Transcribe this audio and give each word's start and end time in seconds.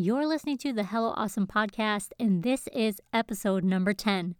You're 0.00 0.28
listening 0.28 0.58
to 0.58 0.72
the 0.72 0.84
Hello 0.84 1.12
Awesome 1.16 1.48
podcast, 1.48 2.10
and 2.20 2.44
this 2.44 2.68
is 2.68 3.00
episode 3.12 3.64
number 3.64 3.92
10. 3.92 4.36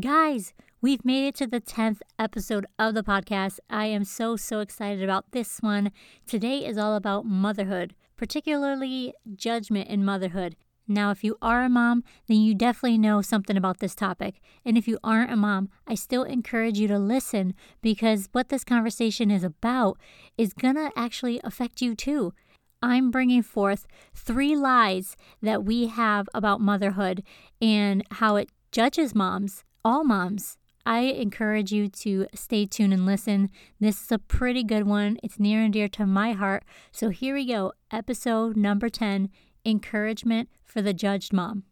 Guys, 0.00 0.54
we've 0.80 1.04
made 1.04 1.28
it 1.28 1.36
to 1.36 1.46
the 1.46 1.60
10th 1.60 2.00
episode 2.18 2.66
of 2.80 2.94
the 2.94 3.04
podcast. 3.04 3.60
I 3.70 3.86
am 3.86 4.02
so, 4.02 4.34
so 4.34 4.58
excited 4.58 5.04
about 5.04 5.30
this 5.30 5.58
one. 5.60 5.92
Today 6.26 6.66
is 6.66 6.76
all 6.76 6.96
about 6.96 7.26
motherhood, 7.26 7.94
particularly 8.16 9.14
judgment 9.36 9.88
in 9.88 10.04
motherhood. 10.04 10.56
Now, 10.88 11.12
if 11.12 11.22
you 11.22 11.36
are 11.40 11.62
a 11.62 11.68
mom, 11.68 12.02
then 12.26 12.38
you 12.38 12.52
definitely 12.52 12.98
know 12.98 13.22
something 13.22 13.56
about 13.56 13.78
this 13.78 13.94
topic. 13.94 14.40
And 14.64 14.76
if 14.76 14.88
you 14.88 14.98
aren't 15.04 15.30
a 15.30 15.36
mom, 15.36 15.68
I 15.86 15.94
still 15.94 16.24
encourage 16.24 16.80
you 16.80 16.88
to 16.88 16.98
listen 16.98 17.54
because 17.82 18.28
what 18.32 18.48
this 18.48 18.64
conversation 18.64 19.30
is 19.30 19.44
about 19.44 19.96
is 20.36 20.54
to 20.54 20.90
actually 20.96 21.40
affect 21.44 21.80
you 21.80 21.94
too. 21.94 22.32
I'm 22.80 23.10
bringing 23.10 23.42
forth 23.42 23.86
three 24.14 24.54
lies 24.54 25.16
that 25.42 25.64
we 25.64 25.88
have 25.88 26.28
about 26.32 26.60
motherhood 26.60 27.24
and 27.60 28.04
how 28.12 28.36
it 28.36 28.50
judges 28.70 29.14
moms, 29.14 29.64
all 29.84 30.04
moms. 30.04 30.56
I 30.86 31.00
encourage 31.00 31.72
you 31.72 31.88
to 31.88 32.28
stay 32.34 32.64
tuned 32.64 32.94
and 32.94 33.04
listen. 33.04 33.50
This 33.80 34.02
is 34.04 34.12
a 34.12 34.18
pretty 34.18 34.62
good 34.62 34.86
one. 34.86 35.18
It's 35.22 35.38
near 35.38 35.60
and 35.60 35.72
dear 35.72 35.88
to 35.88 36.06
my 36.06 36.32
heart. 36.32 36.64
So 36.92 37.10
here 37.10 37.34
we 37.34 37.46
go, 37.46 37.72
episode 37.90 38.56
number 38.56 38.88
10 38.88 39.28
Encouragement 39.66 40.48
for 40.64 40.80
the 40.80 40.94
Judged 40.94 41.32
Mom. 41.32 41.64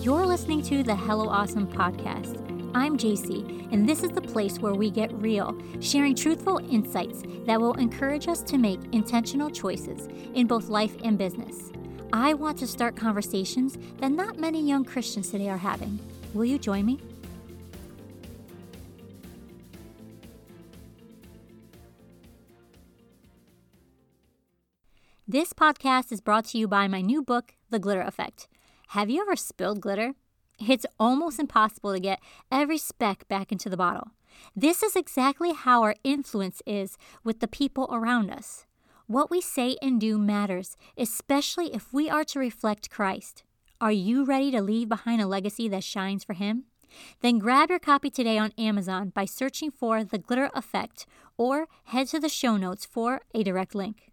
You're 0.00 0.24
listening 0.24 0.62
to 0.62 0.82
the 0.82 0.96
Hello 0.96 1.28
Awesome 1.28 1.66
podcast. 1.66 2.49
I'm 2.72 2.96
JC, 2.96 3.72
and 3.72 3.88
this 3.88 4.04
is 4.04 4.10
the 4.10 4.20
place 4.20 4.60
where 4.60 4.74
we 4.74 4.90
get 4.90 5.12
real, 5.14 5.60
sharing 5.80 6.14
truthful 6.14 6.58
insights 6.70 7.24
that 7.44 7.60
will 7.60 7.74
encourage 7.74 8.28
us 8.28 8.42
to 8.44 8.58
make 8.58 8.78
intentional 8.92 9.50
choices 9.50 10.08
in 10.34 10.46
both 10.46 10.68
life 10.68 10.94
and 11.02 11.18
business. 11.18 11.72
I 12.12 12.34
want 12.34 12.58
to 12.58 12.68
start 12.68 12.94
conversations 12.94 13.76
that 13.98 14.12
not 14.12 14.38
many 14.38 14.62
young 14.62 14.84
Christians 14.84 15.30
today 15.30 15.48
are 15.48 15.56
having. 15.56 15.98
Will 16.32 16.44
you 16.44 16.58
join 16.60 16.86
me? 16.86 17.00
This 25.26 25.52
podcast 25.52 26.12
is 26.12 26.20
brought 26.20 26.44
to 26.46 26.58
you 26.58 26.68
by 26.68 26.86
my 26.86 27.00
new 27.00 27.20
book, 27.20 27.54
The 27.70 27.80
Glitter 27.80 28.02
Effect. 28.02 28.46
Have 28.88 29.10
you 29.10 29.22
ever 29.22 29.34
spilled 29.34 29.80
glitter? 29.80 30.14
It's 30.68 30.86
almost 30.98 31.40
impossible 31.40 31.92
to 31.94 32.00
get 32.00 32.20
every 32.52 32.76
speck 32.76 33.26
back 33.28 33.50
into 33.50 33.70
the 33.70 33.76
bottle. 33.76 34.08
This 34.54 34.82
is 34.82 34.94
exactly 34.94 35.52
how 35.52 35.82
our 35.82 35.96
influence 36.04 36.62
is 36.66 36.98
with 37.24 37.40
the 37.40 37.48
people 37.48 37.88
around 37.90 38.30
us. 38.30 38.66
What 39.06 39.30
we 39.30 39.40
say 39.40 39.76
and 39.82 40.00
do 40.00 40.18
matters, 40.18 40.76
especially 40.96 41.74
if 41.74 41.92
we 41.92 42.08
are 42.08 42.24
to 42.24 42.38
reflect 42.38 42.90
Christ. 42.90 43.42
Are 43.80 43.90
you 43.90 44.24
ready 44.24 44.50
to 44.50 44.60
leave 44.60 44.88
behind 44.88 45.22
a 45.22 45.26
legacy 45.26 45.66
that 45.68 45.82
shines 45.82 46.22
for 46.22 46.34
Him? 46.34 46.64
Then 47.20 47.38
grab 47.38 47.70
your 47.70 47.78
copy 47.78 48.10
today 48.10 48.36
on 48.36 48.52
Amazon 48.58 49.10
by 49.10 49.24
searching 49.24 49.70
for 49.70 50.04
The 50.04 50.18
Glitter 50.18 50.50
Effect 50.54 51.06
or 51.36 51.66
head 51.84 52.08
to 52.08 52.20
the 52.20 52.28
show 52.28 52.56
notes 52.56 52.84
for 52.84 53.22
a 53.34 53.42
direct 53.42 53.74
link. 53.74 54.09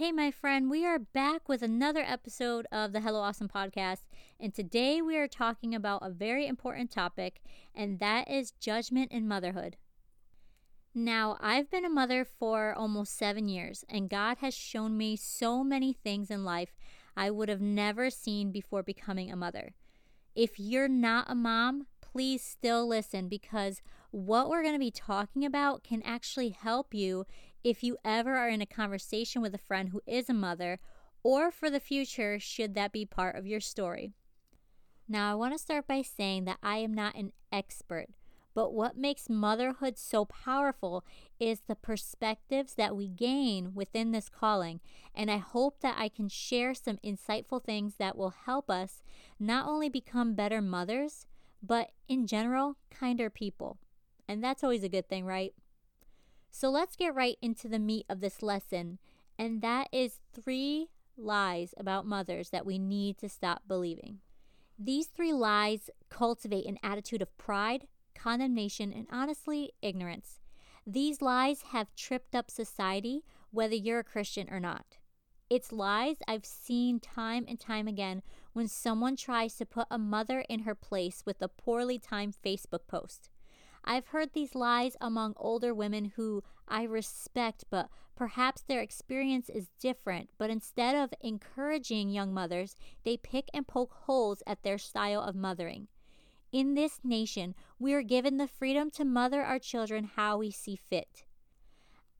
Hey, 0.00 0.12
my 0.12 0.30
friend, 0.30 0.70
we 0.70 0.86
are 0.86 0.98
back 0.98 1.46
with 1.46 1.60
another 1.60 2.00
episode 2.00 2.66
of 2.72 2.94
the 2.94 3.00
Hello 3.00 3.20
Awesome 3.20 3.50
podcast. 3.50 4.06
And 4.40 4.54
today 4.54 5.02
we 5.02 5.18
are 5.18 5.28
talking 5.28 5.74
about 5.74 6.00
a 6.02 6.08
very 6.08 6.46
important 6.46 6.90
topic, 6.90 7.42
and 7.74 7.98
that 7.98 8.26
is 8.30 8.52
judgment 8.52 9.12
in 9.12 9.28
motherhood. 9.28 9.76
Now, 10.94 11.36
I've 11.38 11.70
been 11.70 11.84
a 11.84 11.90
mother 11.90 12.24
for 12.24 12.72
almost 12.72 13.18
seven 13.18 13.46
years, 13.46 13.84
and 13.90 14.08
God 14.08 14.38
has 14.38 14.54
shown 14.54 14.96
me 14.96 15.16
so 15.16 15.62
many 15.62 15.92
things 15.92 16.30
in 16.30 16.46
life 16.46 16.74
I 17.14 17.30
would 17.30 17.50
have 17.50 17.60
never 17.60 18.08
seen 18.08 18.52
before 18.52 18.82
becoming 18.82 19.30
a 19.30 19.36
mother. 19.36 19.74
If 20.34 20.58
you're 20.58 20.88
not 20.88 21.26
a 21.28 21.34
mom, 21.34 21.88
please 22.00 22.42
still 22.42 22.88
listen 22.88 23.28
because 23.28 23.82
what 24.12 24.48
we're 24.48 24.62
going 24.62 24.74
to 24.74 24.80
be 24.80 24.90
talking 24.90 25.44
about 25.44 25.84
can 25.84 26.02
actually 26.04 26.48
help 26.48 26.94
you 26.94 27.26
if 27.62 27.82
you 27.82 27.96
ever 28.04 28.36
are 28.36 28.48
in 28.48 28.60
a 28.60 28.66
conversation 28.66 29.42
with 29.42 29.54
a 29.54 29.58
friend 29.58 29.90
who 29.90 30.02
is 30.06 30.28
a 30.28 30.34
mother, 30.34 30.78
or 31.22 31.50
for 31.50 31.70
the 31.70 31.80
future, 31.80 32.38
should 32.38 32.74
that 32.74 32.92
be 32.92 33.04
part 33.04 33.36
of 33.36 33.46
your 33.46 33.60
story. 33.60 34.12
Now, 35.08 35.30
I 35.30 35.34
want 35.34 35.52
to 35.54 35.58
start 35.58 35.86
by 35.86 36.02
saying 36.02 36.44
that 36.44 36.58
I 36.62 36.76
am 36.76 36.94
not 36.94 37.16
an 37.16 37.32
expert, 37.52 38.06
but 38.54 38.72
what 38.72 38.96
makes 38.96 39.28
motherhood 39.28 39.98
so 39.98 40.24
powerful 40.24 41.04
is 41.38 41.60
the 41.60 41.76
perspectives 41.76 42.74
that 42.74 42.96
we 42.96 43.08
gain 43.08 43.74
within 43.74 44.12
this 44.12 44.28
calling. 44.28 44.80
And 45.14 45.30
I 45.30 45.38
hope 45.38 45.80
that 45.80 45.96
I 45.98 46.08
can 46.08 46.28
share 46.28 46.74
some 46.74 46.98
insightful 47.04 47.62
things 47.62 47.94
that 47.96 48.16
will 48.16 48.34
help 48.46 48.70
us 48.70 49.02
not 49.38 49.68
only 49.68 49.88
become 49.88 50.34
better 50.34 50.60
mothers, 50.60 51.26
but 51.62 51.90
in 52.08 52.26
general, 52.26 52.76
kinder 52.90 53.30
people. 53.30 53.78
And 54.28 54.42
that's 54.42 54.62
always 54.62 54.84
a 54.84 54.88
good 54.88 55.08
thing, 55.08 55.24
right? 55.24 55.52
So 56.50 56.70
let's 56.70 56.96
get 56.96 57.14
right 57.14 57.36
into 57.40 57.68
the 57.68 57.78
meat 57.78 58.06
of 58.08 58.20
this 58.20 58.42
lesson, 58.42 58.98
and 59.38 59.62
that 59.62 59.88
is 59.92 60.20
three 60.32 60.88
lies 61.16 61.74
about 61.76 62.06
mothers 62.06 62.50
that 62.50 62.66
we 62.66 62.78
need 62.78 63.18
to 63.18 63.28
stop 63.28 63.62
believing. 63.68 64.18
These 64.78 65.06
three 65.06 65.32
lies 65.32 65.90
cultivate 66.08 66.66
an 66.66 66.78
attitude 66.82 67.22
of 67.22 67.36
pride, 67.36 67.86
condemnation, 68.14 68.92
and 68.92 69.06
honestly, 69.12 69.72
ignorance. 69.82 70.40
These 70.86 71.20
lies 71.20 71.62
have 71.72 71.94
tripped 71.94 72.34
up 72.34 72.50
society, 72.50 73.22
whether 73.50 73.74
you're 73.74 74.00
a 74.00 74.04
Christian 74.04 74.48
or 74.50 74.58
not. 74.58 74.98
It's 75.50 75.72
lies 75.72 76.16
I've 76.26 76.46
seen 76.46 77.00
time 77.00 77.44
and 77.48 77.58
time 77.58 77.88
again 77.88 78.22
when 78.52 78.68
someone 78.68 79.16
tries 79.16 79.56
to 79.56 79.66
put 79.66 79.86
a 79.90 79.98
mother 79.98 80.44
in 80.48 80.60
her 80.60 80.74
place 80.74 81.22
with 81.26 81.42
a 81.42 81.48
poorly 81.48 81.98
timed 81.98 82.36
Facebook 82.44 82.86
post. 82.86 83.30
I've 83.84 84.08
heard 84.08 84.32
these 84.32 84.54
lies 84.54 84.96
among 85.00 85.34
older 85.36 85.74
women 85.74 86.12
who 86.16 86.42
I 86.68 86.84
respect, 86.84 87.64
but 87.70 87.88
perhaps 88.14 88.62
their 88.62 88.80
experience 88.80 89.48
is 89.48 89.70
different. 89.80 90.30
But 90.38 90.50
instead 90.50 90.94
of 90.94 91.14
encouraging 91.20 92.10
young 92.10 92.32
mothers, 92.32 92.76
they 93.04 93.16
pick 93.16 93.48
and 93.52 93.66
poke 93.66 93.92
holes 94.04 94.42
at 94.46 94.62
their 94.62 94.78
style 94.78 95.22
of 95.22 95.34
mothering. 95.34 95.88
In 96.52 96.74
this 96.74 97.00
nation, 97.04 97.54
we 97.78 97.94
are 97.94 98.02
given 98.02 98.36
the 98.36 98.48
freedom 98.48 98.90
to 98.92 99.04
mother 99.04 99.42
our 99.42 99.58
children 99.58 100.10
how 100.16 100.38
we 100.38 100.50
see 100.50 100.76
fit. 100.76 101.24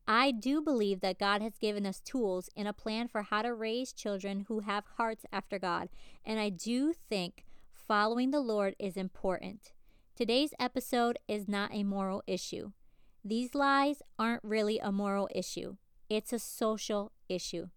I 0.06 0.30
do 0.32 0.60
believe 0.60 1.00
that 1.00 1.18
God 1.18 1.42
has 1.42 1.58
given 1.58 1.86
us 1.86 2.00
tools 2.00 2.48
and 2.56 2.66
a 2.66 2.72
plan 2.72 3.06
for 3.06 3.22
how 3.22 3.42
to 3.42 3.54
raise 3.54 3.92
children 3.92 4.46
who 4.48 4.60
have 4.60 4.84
hearts 4.96 5.24
after 5.32 5.58
God, 5.58 5.88
and 6.24 6.40
I 6.40 6.48
do 6.48 6.92
think 6.92 7.44
following 7.72 8.30
the 8.30 8.40
Lord 8.40 8.74
is 8.78 8.96
important. 8.96 9.72
Today's 10.20 10.52
episode 10.60 11.18
is 11.28 11.48
not 11.48 11.72
a 11.72 11.82
moral 11.82 12.22
issue. 12.26 12.72
These 13.24 13.54
lies 13.54 14.02
aren't 14.18 14.44
really 14.44 14.78
a 14.78 14.92
moral 14.92 15.30
issue, 15.34 15.76
it's 16.10 16.30
a 16.34 16.38
social 16.38 17.10
issue. 17.30 17.68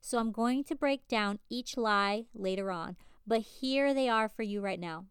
So 0.00 0.18
I'm 0.18 0.32
going 0.32 0.64
to 0.64 0.74
break 0.74 1.06
down 1.06 1.38
each 1.48 1.76
lie 1.76 2.24
later 2.34 2.72
on, 2.72 2.96
but 3.24 3.42
here 3.42 3.94
they 3.94 4.08
are 4.08 4.28
for 4.28 4.42
you 4.42 4.60
right 4.60 4.80
now. 4.80 5.04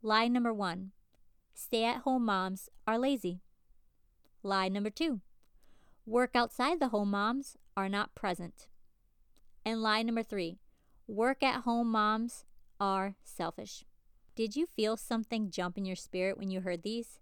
Lie 0.00 0.28
number 0.28 0.54
one 0.54 0.92
stay 1.52 1.84
at 1.84 2.04
home 2.04 2.24
moms 2.24 2.70
are 2.86 2.96
lazy. 2.96 3.42
Lie 4.42 4.70
number 4.70 4.88
two 4.88 5.20
work 6.06 6.30
outside 6.34 6.80
the 6.80 6.88
home 6.88 7.10
moms 7.10 7.58
are 7.76 7.90
not 7.90 8.14
present. 8.14 8.66
And 9.62 9.82
lie 9.82 10.00
number 10.00 10.22
three 10.22 10.56
work 11.06 11.42
at 11.42 11.64
home 11.64 11.90
moms 11.90 12.46
are 12.80 13.16
selfish. 13.22 13.84
Did 14.36 14.56
you 14.56 14.66
feel 14.66 14.96
something 14.96 15.50
jump 15.50 15.78
in 15.78 15.84
your 15.84 15.96
spirit 15.96 16.36
when 16.36 16.50
you 16.50 16.62
heard 16.62 16.82
these? 16.82 17.20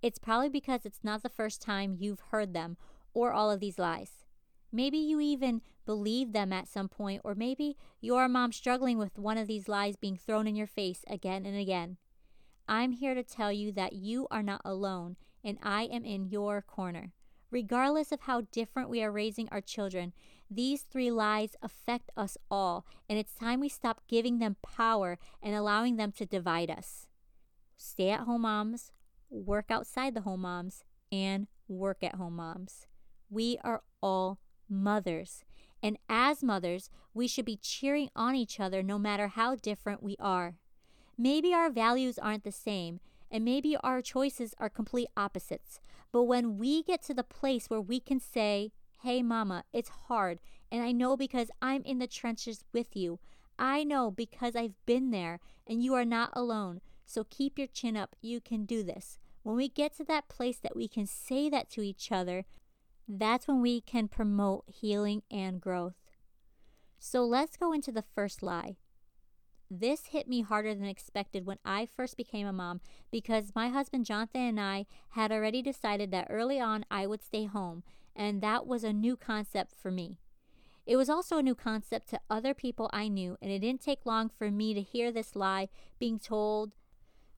It's 0.00 0.18
probably 0.18 0.48
because 0.48 0.84
it's 0.84 1.02
not 1.02 1.22
the 1.22 1.28
first 1.28 1.60
time 1.60 1.96
you've 1.98 2.20
heard 2.30 2.54
them 2.54 2.76
or 3.12 3.32
all 3.32 3.50
of 3.50 3.58
these 3.60 3.78
lies. 3.78 4.24
Maybe 4.70 4.98
you 4.98 5.20
even 5.20 5.62
believed 5.86 6.32
them 6.32 6.52
at 6.52 6.68
some 6.68 6.88
point, 6.88 7.22
or 7.24 7.34
maybe 7.34 7.76
you're 8.00 8.24
a 8.24 8.28
mom 8.28 8.52
struggling 8.52 8.98
with 8.98 9.18
one 9.18 9.38
of 9.38 9.46
these 9.46 9.68
lies 9.68 9.96
being 9.96 10.16
thrown 10.16 10.46
in 10.46 10.56
your 10.56 10.66
face 10.66 11.04
again 11.08 11.46
and 11.46 11.56
again. 11.56 11.96
I'm 12.68 12.92
here 12.92 13.14
to 13.14 13.22
tell 13.22 13.52
you 13.52 13.70
that 13.72 13.92
you 13.92 14.26
are 14.30 14.42
not 14.42 14.62
alone, 14.64 15.16
and 15.44 15.58
I 15.62 15.84
am 15.84 16.04
in 16.04 16.28
your 16.28 16.60
corner. 16.62 17.12
Regardless 17.50 18.10
of 18.10 18.22
how 18.22 18.42
different 18.52 18.90
we 18.90 19.02
are 19.02 19.12
raising 19.12 19.48
our 19.50 19.60
children, 19.60 20.12
these 20.54 20.82
three 20.82 21.10
lies 21.10 21.56
affect 21.62 22.10
us 22.16 22.36
all, 22.50 22.86
and 23.08 23.18
it's 23.18 23.34
time 23.34 23.60
we 23.60 23.68
stop 23.68 24.02
giving 24.08 24.38
them 24.38 24.56
power 24.62 25.18
and 25.42 25.54
allowing 25.54 25.96
them 25.96 26.12
to 26.12 26.26
divide 26.26 26.70
us. 26.70 27.06
Stay 27.76 28.10
at 28.10 28.20
home 28.20 28.42
moms, 28.42 28.92
work 29.30 29.66
outside 29.70 30.14
the 30.14 30.22
home 30.22 30.40
moms, 30.42 30.84
and 31.10 31.46
work 31.68 32.02
at 32.02 32.16
home 32.16 32.36
moms. 32.36 32.86
We 33.30 33.58
are 33.64 33.82
all 34.02 34.38
mothers. 34.68 35.44
And 35.82 35.98
as 36.08 36.42
mothers, 36.42 36.88
we 37.12 37.28
should 37.28 37.44
be 37.44 37.56
cheering 37.56 38.10
on 38.16 38.34
each 38.34 38.58
other 38.58 38.82
no 38.82 38.98
matter 38.98 39.28
how 39.28 39.56
different 39.56 40.02
we 40.02 40.16
are. 40.18 40.54
Maybe 41.18 41.52
our 41.52 41.70
values 41.70 42.18
aren't 42.18 42.44
the 42.44 42.52
same, 42.52 43.00
and 43.30 43.44
maybe 43.44 43.76
our 43.76 44.00
choices 44.00 44.54
are 44.58 44.68
complete 44.68 45.08
opposites. 45.16 45.80
But 46.12 46.24
when 46.24 46.58
we 46.58 46.82
get 46.82 47.02
to 47.04 47.14
the 47.14 47.22
place 47.24 47.68
where 47.68 47.80
we 47.80 48.00
can 48.00 48.20
say, 48.20 48.72
Hey, 49.04 49.22
mama, 49.22 49.64
it's 49.70 49.90
hard. 50.08 50.38
And 50.72 50.82
I 50.82 50.90
know 50.90 51.14
because 51.14 51.50
I'm 51.60 51.82
in 51.82 51.98
the 51.98 52.06
trenches 52.06 52.64
with 52.72 52.96
you. 52.96 53.18
I 53.58 53.84
know 53.84 54.10
because 54.10 54.56
I've 54.56 54.72
been 54.86 55.10
there 55.10 55.40
and 55.66 55.84
you 55.84 55.92
are 55.92 56.06
not 56.06 56.30
alone. 56.32 56.80
So 57.04 57.26
keep 57.28 57.58
your 57.58 57.66
chin 57.66 57.98
up. 57.98 58.16
You 58.22 58.40
can 58.40 58.64
do 58.64 58.82
this. 58.82 59.18
When 59.42 59.56
we 59.56 59.68
get 59.68 59.94
to 59.98 60.04
that 60.04 60.30
place 60.30 60.56
that 60.56 60.74
we 60.74 60.88
can 60.88 61.04
say 61.04 61.50
that 61.50 61.68
to 61.72 61.82
each 61.82 62.10
other, 62.10 62.46
that's 63.06 63.46
when 63.46 63.60
we 63.60 63.82
can 63.82 64.08
promote 64.08 64.64
healing 64.68 65.20
and 65.30 65.60
growth. 65.60 65.96
So 66.98 67.26
let's 67.26 67.58
go 67.58 67.74
into 67.74 67.92
the 67.92 68.04
first 68.14 68.42
lie. 68.42 68.76
This 69.70 70.06
hit 70.06 70.26
me 70.26 70.40
harder 70.40 70.74
than 70.74 70.86
expected 70.86 71.44
when 71.44 71.58
I 71.62 71.84
first 71.94 72.16
became 72.16 72.46
a 72.46 72.54
mom 72.54 72.80
because 73.10 73.54
my 73.54 73.68
husband 73.68 74.06
Jonathan 74.06 74.40
and 74.40 74.60
I 74.60 74.86
had 75.10 75.30
already 75.30 75.60
decided 75.60 76.10
that 76.12 76.28
early 76.30 76.58
on 76.58 76.86
I 76.90 77.06
would 77.06 77.22
stay 77.22 77.44
home, 77.44 77.82
and 78.14 78.42
that 78.42 78.66
was 78.66 78.84
a 78.84 78.92
new 78.92 79.16
concept 79.16 79.74
for 79.80 79.90
me. 79.90 80.18
It 80.86 80.96
was 80.96 81.08
also 81.08 81.38
a 81.38 81.42
new 81.42 81.54
concept 81.54 82.10
to 82.10 82.20
other 82.28 82.52
people 82.52 82.90
I 82.92 83.08
knew, 83.08 83.38
and 83.40 83.50
it 83.50 83.60
didn't 83.60 83.80
take 83.80 84.04
long 84.04 84.28
for 84.28 84.50
me 84.50 84.74
to 84.74 84.82
hear 84.82 85.10
this 85.10 85.34
lie 85.34 85.68
being 85.98 86.18
told 86.18 86.72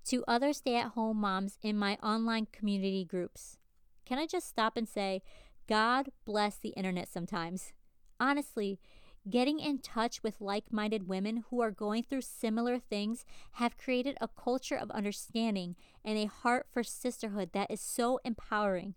to 0.07 0.25
other 0.27 0.53
stay 0.53 0.77
at 0.77 0.93
home 0.93 1.19
moms 1.19 1.59
in 1.63 1.77
my 1.77 1.97
online 2.03 2.47
community 2.53 3.05
groups. 3.05 3.57
Can 4.05 4.19
I 4.19 4.27
just 4.27 4.49
stop 4.49 4.77
and 4.77 4.89
say, 4.89 5.23
God 5.69 6.11
bless 6.25 6.57
the 6.57 6.71
internet 6.71 7.09
sometimes? 7.09 7.73
Honestly, 8.19 8.81
Getting 9.29 9.59
in 9.59 9.79
touch 9.79 10.23
with 10.23 10.41
like 10.41 10.73
minded 10.73 11.09
women 11.09 11.45
who 11.51 11.61
are 11.61 11.73
going 11.73 12.05
through 12.05 12.21
similar 12.21 12.79
things 12.79 13.25
have 13.53 13.77
created 13.77 14.17
a 14.21 14.29
culture 14.29 14.77
of 14.77 14.91
understanding 14.93 15.75
and 16.05 16.17
a 16.17 16.27
heart 16.27 16.67
for 16.71 16.85
sisterhood 16.85 17.51
that 17.53 17.69
is 17.69 17.81
so 17.81 18.21
empowering. 18.25 18.95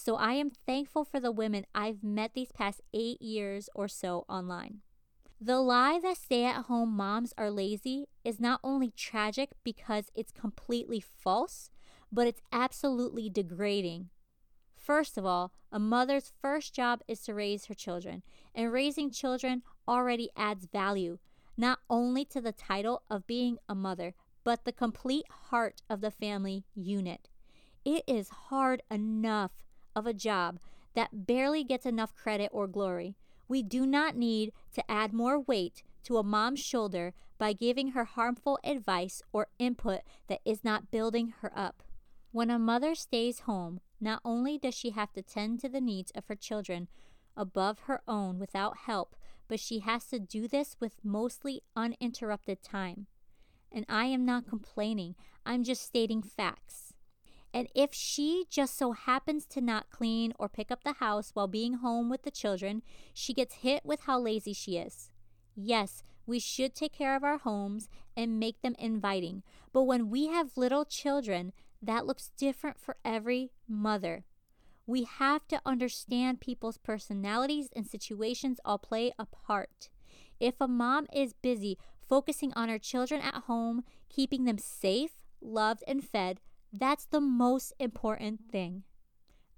So 0.00 0.14
I 0.14 0.34
am 0.34 0.50
thankful 0.50 1.04
for 1.04 1.18
the 1.18 1.32
women 1.32 1.66
I've 1.74 2.04
met 2.04 2.32
these 2.32 2.52
past 2.52 2.80
eight 2.94 3.20
years 3.20 3.68
or 3.74 3.88
so 3.88 4.24
online. 4.28 4.78
The 5.40 5.58
lie 5.58 5.98
that 6.00 6.18
stay 6.18 6.44
at 6.44 6.66
home 6.66 6.92
moms 6.96 7.34
are 7.36 7.50
lazy 7.50 8.06
is 8.24 8.38
not 8.38 8.60
only 8.62 8.92
tragic 8.92 9.50
because 9.64 10.12
it's 10.14 10.30
completely 10.30 11.00
false, 11.00 11.70
but 12.12 12.28
it's 12.28 12.40
absolutely 12.52 13.28
degrading. 13.28 14.10
First 14.76 15.18
of 15.18 15.26
all, 15.26 15.50
a 15.72 15.80
mother's 15.80 16.32
first 16.40 16.72
job 16.72 17.00
is 17.08 17.20
to 17.22 17.34
raise 17.34 17.64
her 17.64 17.74
children, 17.74 18.22
and 18.54 18.72
raising 18.72 19.10
children 19.10 19.64
already 19.88 20.30
adds 20.36 20.66
value, 20.66 21.18
not 21.56 21.80
only 21.90 22.24
to 22.26 22.40
the 22.40 22.52
title 22.52 23.02
of 23.10 23.26
being 23.26 23.58
a 23.68 23.74
mother, 23.74 24.14
but 24.44 24.64
the 24.64 24.72
complete 24.72 25.26
heart 25.50 25.82
of 25.90 26.02
the 26.02 26.12
family 26.12 26.64
unit. 26.76 27.28
It 27.84 28.04
is 28.06 28.28
hard 28.28 28.82
enough 28.90 29.50
of 29.94 30.06
a 30.06 30.12
job 30.12 30.58
that 30.94 31.26
barely 31.26 31.64
gets 31.64 31.86
enough 31.86 32.14
credit 32.14 32.50
or 32.52 32.66
glory. 32.66 33.16
We 33.48 33.62
do 33.62 33.86
not 33.86 34.16
need 34.16 34.52
to 34.74 34.90
add 34.90 35.12
more 35.12 35.40
weight 35.40 35.82
to 36.04 36.18
a 36.18 36.22
mom's 36.22 36.60
shoulder 36.60 37.14
by 37.38 37.52
giving 37.52 37.92
her 37.92 38.04
harmful 38.04 38.58
advice 38.64 39.22
or 39.32 39.48
input 39.58 40.00
that 40.26 40.40
is 40.44 40.64
not 40.64 40.90
building 40.90 41.34
her 41.40 41.52
up. 41.56 41.82
When 42.32 42.50
a 42.50 42.58
mother 42.58 42.94
stays 42.94 43.40
home, 43.40 43.80
not 44.00 44.20
only 44.24 44.58
does 44.58 44.74
she 44.74 44.90
have 44.90 45.12
to 45.12 45.22
tend 45.22 45.60
to 45.60 45.68
the 45.68 45.80
needs 45.80 46.10
of 46.14 46.26
her 46.26 46.34
children 46.34 46.88
above 47.36 47.80
her 47.80 48.02
own 48.06 48.38
without 48.38 48.78
help, 48.78 49.16
but 49.46 49.60
she 49.60 49.78
has 49.78 50.04
to 50.06 50.18
do 50.18 50.46
this 50.46 50.76
with 50.80 51.04
mostly 51.04 51.62
uninterrupted 51.74 52.62
time. 52.62 53.06
And 53.72 53.86
I 53.88 54.06
am 54.06 54.24
not 54.24 54.48
complaining, 54.48 55.14
I'm 55.46 55.62
just 55.62 55.82
stating 55.82 56.22
facts. 56.22 56.87
And 57.52 57.68
if 57.74 57.94
she 57.94 58.44
just 58.50 58.76
so 58.76 58.92
happens 58.92 59.46
to 59.46 59.60
not 59.60 59.90
clean 59.90 60.32
or 60.38 60.48
pick 60.48 60.70
up 60.70 60.84
the 60.84 60.94
house 60.94 61.30
while 61.32 61.48
being 61.48 61.74
home 61.74 62.10
with 62.10 62.22
the 62.22 62.30
children, 62.30 62.82
she 63.14 63.32
gets 63.32 63.56
hit 63.56 63.84
with 63.84 64.00
how 64.00 64.20
lazy 64.20 64.52
she 64.52 64.76
is. 64.76 65.10
Yes, 65.56 66.02
we 66.26 66.38
should 66.38 66.74
take 66.74 66.92
care 66.92 67.16
of 67.16 67.24
our 67.24 67.38
homes 67.38 67.88
and 68.16 68.38
make 68.38 68.60
them 68.60 68.76
inviting. 68.78 69.42
But 69.72 69.84
when 69.84 70.10
we 70.10 70.26
have 70.26 70.56
little 70.56 70.84
children, 70.84 71.52
that 71.80 72.06
looks 72.06 72.32
different 72.36 72.78
for 72.78 72.96
every 73.04 73.50
mother. 73.66 74.24
We 74.86 75.04
have 75.04 75.46
to 75.48 75.60
understand 75.64 76.40
people's 76.40 76.78
personalities 76.78 77.70
and 77.74 77.86
situations 77.86 78.60
all 78.64 78.78
play 78.78 79.12
a 79.18 79.26
part. 79.26 79.88
If 80.38 80.54
a 80.60 80.68
mom 80.68 81.06
is 81.12 81.32
busy 81.32 81.78
focusing 82.08 82.52
on 82.54 82.68
her 82.68 82.78
children 82.78 83.20
at 83.20 83.44
home, 83.44 83.84
keeping 84.08 84.44
them 84.44 84.58
safe, 84.58 85.22
loved, 85.40 85.84
and 85.86 86.04
fed, 86.04 86.40
that's 86.72 87.06
the 87.06 87.20
most 87.20 87.72
important 87.78 88.40
thing. 88.50 88.82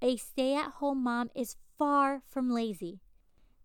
A 0.02 0.16
stay 0.16 0.54
at 0.56 0.72
home 0.74 1.02
mom 1.02 1.30
is 1.34 1.56
far 1.78 2.22
from 2.26 2.50
lazy. 2.50 3.00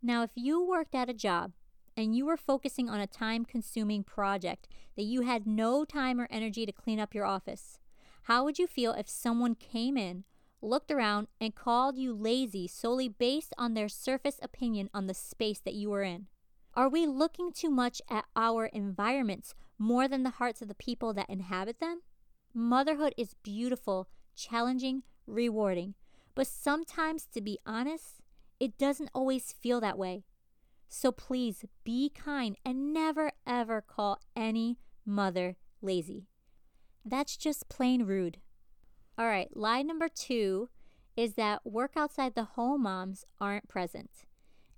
Now, 0.01 0.23
if 0.23 0.31
you 0.35 0.63
worked 0.63 0.95
at 0.95 1.09
a 1.09 1.13
job 1.13 1.53
and 1.97 2.15
you 2.15 2.25
were 2.25 2.37
focusing 2.37 2.89
on 2.89 2.99
a 2.99 3.07
time 3.07 3.45
consuming 3.45 4.03
project 4.03 4.67
that 4.95 5.03
you 5.03 5.21
had 5.21 5.47
no 5.47 5.85
time 5.85 6.19
or 6.19 6.27
energy 6.29 6.65
to 6.65 6.71
clean 6.71 6.99
up 6.99 7.13
your 7.13 7.25
office, 7.25 7.79
how 8.23 8.43
would 8.43 8.59
you 8.59 8.67
feel 8.67 8.93
if 8.93 9.07
someone 9.07 9.55
came 9.55 9.97
in, 9.97 10.23
looked 10.61 10.91
around, 10.91 11.27
and 11.39 11.55
called 11.55 11.97
you 11.97 12.13
lazy 12.13 12.67
solely 12.67 13.07
based 13.07 13.53
on 13.57 13.73
their 13.73 13.89
surface 13.89 14.39
opinion 14.41 14.89
on 14.93 15.07
the 15.07 15.13
space 15.13 15.59
that 15.59 15.73
you 15.75 15.89
were 15.89 16.03
in? 16.03 16.27
Are 16.73 16.89
we 16.89 17.05
looking 17.05 17.51
too 17.53 17.69
much 17.69 18.01
at 18.09 18.25
our 18.35 18.65
environments 18.65 19.53
more 19.77 20.07
than 20.07 20.23
the 20.23 20.31
hearts 20.31 20.61
of 20.61 20.67
the 20.67 20.75
people 20.75 21.13
that 21.13 21.29
inhabit 21.29 21.79
them? 21.79 22.01
Motherhood 22.57 23.13
is 23.17 23.35
beautiful, 23.43 24.07
challenging, 24.33 25.03
rewarding, 25.27 25.93
but 26.35 26.47
sometimes, 26.47 27.25
to 27.33 27.41
be 27.41 27.59
honest, 27.65 28.21
it 28.61 28.77
doesn't 28.77 29.09
always 29.13 29.51
feel 29.51 29.81
that 29.81 29.97
way. 29.97 30.23
So 30.87 31.11
please 31.11 31.65
be 31.83 32.09
kind 32.09 32.55
and 32.65 32.93
never 32.93 33.33
ever 33.45 33.81
call 33.81 34.21
any 34.37 34.77
mother 35.05 35.57
lazy. 35.81 36.27
That's 37.03 37.35
just 37.35 37.67
plain 37.67 38.03
rude. 38.03 38.37
All 39.17 39.27
right, 39.27 39.49
lie 39.55 39.81
number 39.81 40.07
two 40.07 40.69
is 41.17 41.33
that 41.33 41.65
work 41.65 41.91
outside 41.97 42.35
the 42.35 42.43
home 42.43 42.83
moms 42.83 43.25
aren't 43.41 43.67
present. 43.67 44.25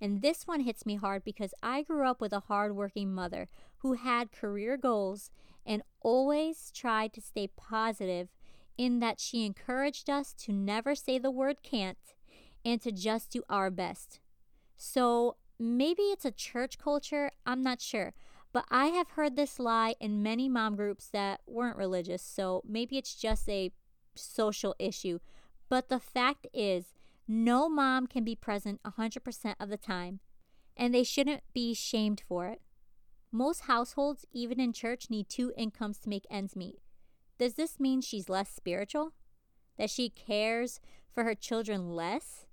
And 0.00 0.22
this 0.22 0.46
one 0.46 0.60
hits 0.60 0.86
me 0.86 0.96
hard 0.96 1.24
because 1.24 1.52
I 1.62 1.82
grew 1.82 2.06
up 2.06 2.20
with 2.20 2.32
a 2.32 2.40
hardworking 2.40 3.12
mother 3.12 3.48
who 3.78 3.94
had 3.94 4.32
career 4.32 4.76
goals 4.76 5.30
and 5.66 5.82
always 6.00 6.70
tried 6.74 7.12
to 7.14 7.20
stay 7.20 7.48
positive 7.48 8.28
in 8.76 9.00
that 9.00 9.20
she 9.20 9.44
encouraged 9.44 10.08
us 10.08 10.32
to 10.32 10.52
never 10.52 10.94
say 10.94 11.18
the 11.18 11.30
word 11.30 11.62
can't 11.62 11.98
and 12.64 12.80
to 12.80 12.92
just 12.92 13.32
do 13.32 13.42
our 13.48 13.70
best. 13.70 14.20
So 14.76 15.36
maybe 15.58 16.02
it's 16.02 16.24
a 16.24 16.30
church 16.30 16.78
culture, 16.78 17.32
I'm 17.44 17.62
not 17.62 17.80
sure. 17.80 18.14
But 18.52 18.64
I 18.70 18.86
have 18.86 19.10
heard 19.10 19.36
this 19.36 19.58
lie 19.58 19.94
in 20.00 20.22
many 20.22 20.48
mom 20.48 20.76
groups 20.76 21.08
that 21.08 21.40
weren't 21.46 21.76
religious, 21.76 22.22
so 22.22 22.62
maybe 22.66 22.96
it's 22.96 23.14
just 23.14 23.48
a 23.48 23.72
social 24.14 24.74
issue. 24.78 25.18
But 25.68 25.88
the 25.88 26.00
fact 26.00 26.46
is, 26.54 26.94
no 27.28 27.68
mom 27.68 28.06
can 28.06 28.24
be 28.24 28.34
present 28.34 28.80
100% 28.82 29.54
of 29.60 29.68
the 29.68 29.76
time, 29.76 30.20
and 30.76 30.94
they 30.94 31.04
shouldn't 31.04 31.42
be 31.52 31.74
shamed 31.74 32.22
for 32.26 32.46
it. 32.46 32.60
Most 33.30 33.62
households, 33.62 34.24
even 34.32 34.58
in 34.58 34.72
church, 34.72 35.10
need 35.10 35.28
two 35.28 35.52
incomes 35.56 35.98
to 35.98 36.08
make 36.08 36.26
ends 36.30 36.56
meet. 36.56 36.80
Does 37.38 37.54
this 37.54 37.78
mean 37.78 38.00
she's 38.00 38.28
less 38.28 38.48
spiritual? 38.50 39.12
That 39.76 39.90
she 39.90 40.08
cares 40.08 40.80
for 41.12 41.24
her 41.24 41.34
children 41.34 41.90
less? 41.90 42.46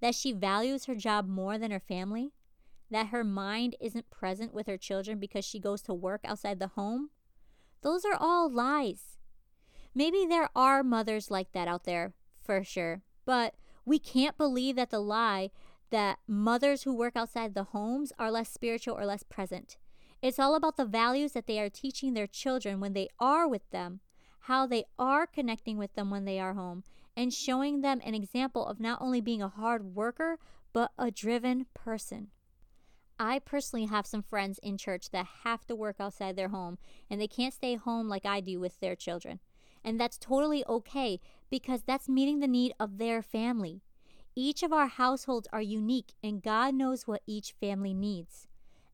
That 0.00 0.14
she 0.14 0.32
values 0.32 0.86
her 0.86 0.94
job 0.94 1.28
more 1.28 1.58
than 1.58 1.72
her 1.72 1.80
family? 1.80 2.32
that 2.90 3.08
her 3.08 3.24
mind 3.24 3.76
isn't 3.80 4.10
present 4.10 4.52
with 4.52 4.66
her 4.66 4.76
children 4.76 5.18
because 5.18 5.44
she 5.44 5.60
goes 5.60 5.80
to 5.82 5.94
work 5.94 6.20
outside 6.24 6.58
the 6.58 6.68
home? 6.68 7.10
Those 7.82 8.04
are 8.04 8.16
all 8.18 8.50
lies. 8.50 9.18
Maybe 9.94 10.26
there 10.26 10.50
are 10.54 10.82
mothers 10.82 11.30
like 11.30 11.52
that 11.52 11.68
out 11.68 11.84
there, 11.84 12.12
for 12.42 12.62
sure, 12.62 13.02
but 13.24 13.54
we 13.84 13.98
can't 13.98 14.36
believe 14.36 14.76
that 14.76 14.90
the 14.90 15.00
lie 15.00 15.50
that 15.90 16.18
mothers 16.26 16.82
who 16.82 16.94
work 16.94 17.16
outside 17.16 17.54
the 17.54 17.64
homes 17.64 18.12
are 18.18 18.30
less 18.30 18.48
spiritual 18.50 18.96
or 18.96 19.04
less 19.04 19.22
present. 19.22 19.76
It's 20.22 20.38
all 20.38 20.54
about 20.54 20.76
the 20.76 20.84
values 20.84 21.32
that 21.32 21.46
they 21.46 21.58
are 21.60 21.70
teaching 21.70 22.14
their 22.14 22.26
children 22.26 22.78
when 22.78 22.92
they 22.92 23.08
are 23.18 23.48
with 23.48 23.68
them, 23.70 24.00
how 24.40 24.66
they 24.66 24.84
are 24.98 25.26
connecting 25.26 25.78
with 25.78 25.94
them 25.94 26.10
when 26.10 26.24
they 26.24 26.38
are 26.38 26.54
home, 26.54 26.84
and 27.16 27.32
showing 27.32 27.80
them 27.80 28.00
an 28.04 28.14
example 28.14 28.66
of 28.66 28.80
not 28.80 29.00
only 29.00 29.20
being 29.20 29.42
a 29.42 29.48
hard 29.48 29.94
worker, 29.94 30.38
but 30.72 30.92
a 30.98 31.10
driven 31.10 31.66
person. 31.74 32.28
I 33.18 33.38
personally 33.38 33.86
have 33.86 34.06
some 34.06 34.22
friends 34.22 34.58
in 34.62 34.78
church 34.78 35.10
that 35.10 35.26
have 35.44 35.66
to 35.66 35.76
work 35.76 35.96
outside 36.00 36.36
their 36.36 36.48
home 36.48 36.78
and 37.10 37.20
they 37.20 37.28
can't 37.28 37.52
stay 37.52 37.74
home 37.74 38.08
like 38.08 38.24
I 38.24 38.40
do 38.40 38.58
with 38.58 38.80
their 38.80 38.96
children. 38.96 39.40
And 39.84 40.00
that's 40.00 40.16
totally 40.16 40.64
okay 40.66 41.20
because 41.50 41.82
that's 41.82 42.08
meeting 42.08 42.40
the 42.40 42.48
need 42.48 42.72
of 42.78 42.98
their 42.98 43.22
family. 43.22 43.82
Each 44.36 44.62
of 44.62 44.72
our 44.72 44.86
households 44.86 45.48
are 45.52 45.60
unique 45.60 46.12
and 46.22 46.42
God 46.42 46.74
knows 46.74 47.06
what 47.06 47.22
each 47.26 47.52
family 47.60 47.92
needs. 47.92 48.46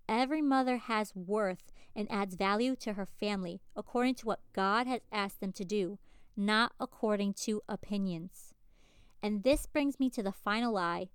Every 0.09 0.41
mother 0.43 0.79
has 0.79 1.15
worth 1.15 1.73
and 1.95 2.11
adds 2.11 2.35
value 2.35 2.77
to 2.77 2.95
her 2.95 3.07
family 3.07 3.61
according 3.77 4.15
to 4.17 4.27
what 4.27 4.41
God 4.53 4.87
has 4.87 5.01
asked 5.13 5.41
them 5.41 5.53
to 5.53 5.65
do, 5.65 5.99
not 6.37 6.73
according 6.81 7.35
to 7.35 7.63
opinions. 7.69 8.55
And 9.23 9.43
this 9.43 9.67
brings 9.67 9.99
me 9.99 10.11
to 10.11 10.23
the 10.23 10.33
final 10.33 10.73
lie 10.73 11.09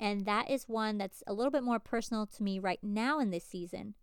And 0.00 0.26
that 0.26 0.50
is 0.50 0.68
one 0.68 0.98
that's 0.98 1.22
a 1.26 1.32
little 1.32 1.50
bit 1.50 1.64
more 1.64 1.80
personal 1.80 2.26
to 2.26 2.42
me 2.42 2.58
right 2.58 2.78
now 2.82 3.18
in 3.18 3.30
this 3.30 3.44
season. 3.44 3.94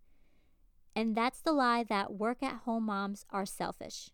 And 0.95 1.15
that's 1.15 1.41
the 1.41 1.53
lie 1.53 1.83
that 1.83 2.13
work 2.13 2.43
at 2.43 2.61
home 2.65 2.85
moms 2.85 3.25
are 3.29 3.45
selfish. 3.45 4.09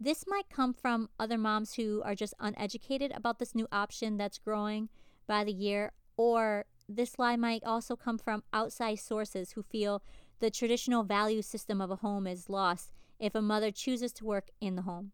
This 0.00 0.24
might 0.26 0.50
come 0.50 0.74
from 0.74 1.08
other 1.18 1.38
moms 1.38 1.74
who 1.74 2.02
are 2.04 2.14
just 2.14 2.34
uneducated 2.40 3.12
about 3.14 3.38
this 3.38 3.54
new 3.54 3.68
option 3.70 4.16
that's 4.16 4.38
growing 4.38 4.88
by 5.26 5.44
the 5.44 5.52
year, 5.52 5.92
or 6.16 6.66
this 6.88 7.18
lie 7.18 7.36
might 7.36 7.64
also 7.64 7.96
come 7.96 8.18
from 8.18 8.42
outside 8.52 8.96
sources 8.96 9.52
who 9.52 9.62
feel 9.62 10.02
the 10.40 10.50
traditional 10.50 11.04
value 11.04 11.42
system 11.42 11.80
of 11.80 11.90
a 11.90 11.96
home 11.96 12.26
is 12.26 12.50
lost 12.50 12.92
if 13.18 13.34
a 13.34 13.40
mother 13.40 13.70
chooses 13.70 14.12
to 14.12 14.24
work 14.24 14.48
in 14.60 14.76
the 14.76 14.82
home. 14.82 15.12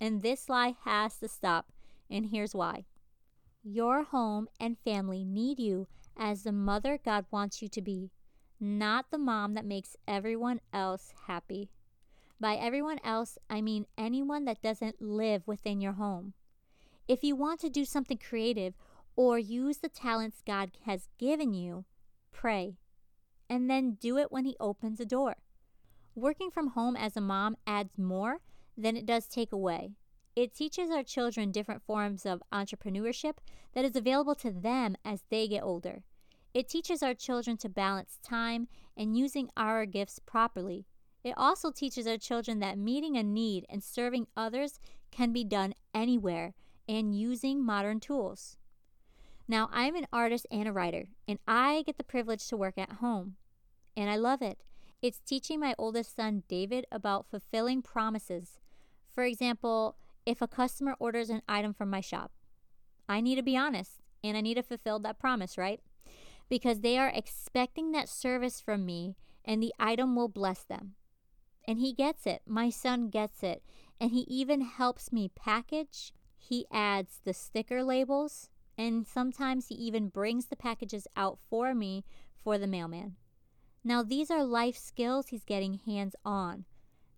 And 0.00 0.20
this 0.20 0.48
lie 0.48 0.74
has 0.84 1.16
to 1.18 1.28
stop, 1.28 1.72
and 2.10 2.26
here's 2.26 2.54
why. 2.54 2.84
Your 3.62 4.04
home 4.04 4.48
and 4.60 4.78
family 4.84 5.24
need 5.24 5.58
you 5.58 5.86
as 6.16 6.42
the 6.42 6.52
mother 6.52 6.98
God 7.02 7.24
wants 7.30 7.62
you 7.62 7.68
to 7.68 7.80
be, 7.80 8.10
not 8.60 9.06
the 9.10 9.18
mom 9.18 9.54
that 9.54 9.64
makes 9.64 9.96
everyone 10.06 10.60
else 10.72 11.12
happy. 11.26 11.70
By 12.40 12.54
everyone 12.54 13.00
else, 13.02 13.36
I 13.50 13.60
mean 13.60 13.86
anyone 13.96 14.44
that 14.44 14.62
doesn't 14.62 15.02
live 15.02 15.42
within 15.46 15.80
your 15.80 15.94
home. 15.94 16.34
If 17.08 17.24
you 17.24 17.34
want 17.34 17.60
to 17.60 17.68
do 17.68 17.84
something 17.84 18.18
creative 18.18 18.74
or 19.16 19.38
use 19.38 19.78
the 19.78 19.88
talents 19.88 20.42
God 20.46 20.70
has 20.86 21.08
given 21.18 21.52
you, 21.52 21.84
pray. 22.32 22.76
And 23.50 23.68
then 23.68 23.96
do 24.00 24.18
it 24.18 24.30
when 24.30 24.44
He 24.44 24.56
opens 24.60 25.00
a 25.00 25.06
door. 25.06 25.36
Working 26.14 26.50
from 26.50 26.68
home 26.68 26.96
as 26.96 27.16
a 27.16 27.20
mom 27.20 27.56
adds 27.66 27.98
more 27.98 28.40
than 28.76 28.96
it 28.96 29.06
does 29.06 29.26
take 29.26 29.52
away. 29.52 29.92
It 30.36 30.54
teaches 30.54 30.90
our 30.90 31.02
children 31.02 31.50
different 31.50 31.82
forms 31.82 32.24
of 32.24 32.42
entrepreneurship 32.52 33.38
that 33.74 33.84
is 33.84 33.96
available 33.96 34.36
to 34.36 34.52
them 34.52 34.96
as 35.04 35.24
they 35.30 35.48
get 35.48 35.64
older. 35.64 36.04
It 36.54 36.68
teaches 36.68 37.02
our 37.02 37.14
children 37.14 37.56
to 37.58 37.68
balance 37.68 38.18
time 38.22 38.68
and 38.96 39.16
using 39.16 39.50
our 39.56 39.84
gifts 39.86 40.20
properly. 40.24 40.86
It 41.24 41.34
also 41.36 41.70
teaches 41.70 42.06
our 42.06 42.16
children 42.16 42.60
that 42.60 42.78
meeting 42.78 43.16
a 43.16 43.22
need 43.22 43.66
and 43.68 43.82
serving 43.82 44.28
others 44.36 44.80
can 45.10 45.32
be 45.32 45.44
done 45.44 45.74
anywhere 45.94 46.54
and 46.88 47.18
using 47.18 47.64
modern 47.64 48.00
tools. 48.00 48.56
Now, 49.46 49.68
I'm 49.72 49.96
an 49.96 50.06
artist 50.12 50.46
and 50.50 50.68
a 50.68 50.72
writer, 50.72 51.06
and 51.26 51.38
I 51.46 51.82
get 51.86 51.96
the 51.96 52.04
privilege 52.04 52.46
to 52.48 52.56
work 52.56 52.76
at 52.76 52.92
home. 52.92 53.36
And 53.96 54.10
I 54.10 54.16
love 54.16 54.42
it. 54.42 54.58
It's 55.00 55.20
teaching 55.20 55.60
my 55.60 55.74
oldest 55.78 56.14
son, 56.14 56.42
David, 56.48 56.86
about 56.92 57.30
fulfilling 57.30 57.82
promises. 57.82 58.60
For 59.10 59.24
example, 59.24 59.96
if 60.28 60.42
a 60.42 60.46
customer 60.46 60.94
orders 60.98 61.30
an 61.30 61.40
item 61.48 61.72
from 61.72 61.88
my 61.88 62.02
shop. 62.02 62.32
I 63.08 63.22
need 63.22 63.36
to 63.36 63.42
be 63.42 63.56
honest 63.56 64.02
and 64.22 64.36
I 64.36 64.42
need 64.42 64.56
to 64.56 64.62
fulfill 64.62 64.98
that 65.00 65.18
promise, 65.18 65.56
right? 65.56 65.80
Because 66.50 66.80
they 66.80 66.98
are 66.98 67.10
expecting 67.14 67.92
that 67.92 68.10
service 68.10 68.60
from 68.60 68.84
me 68.84 69.16
and 69.42 69.62
the 69.62 69.72
item 69.78 70.14
will 70.14 70.28
bless 70.28 70.64
them. 70.64 70.94
And 71.68 71.78
he 71.78 71.92
gets 71.92 72.26
it. 72.26 72.40
My 72.46 72.70
son 72.70 73.10
gets 73.10 73.42
it. 73.42 73.62
And 74.00 74.10
he 74.10 74.22
even 74.22 74.62
helps 74.62 75.12
me 75.12 75.30
package. 75.36 76.14
He 76.38 76.64
adds 76.72 77.20
the 77.22 77.34
sticker 77.34 77.84
labels. 77.84 78.48
And 78.78 79.06
sometimes 79.06 79.68
he 79.68 79.74
even 79.74 80.08
brings 80.08 80.46
the 80.46 80.56
packages 80.56 81.06
out 81.14 81.38
for 81.50 81.74
me 81.74 82.06
for 82.42 82.56
the 82.56 82.66
mailman. 82.66 83.16
Now, 83.84 84.02
these 84.02 84.30
are 84.30 84.44
life 84.44 84.78
skills 84.78 85.28
he's 85.28 85.44
getting 85.44 85.80
hands 85.84 86.16
on. 86.24 86.64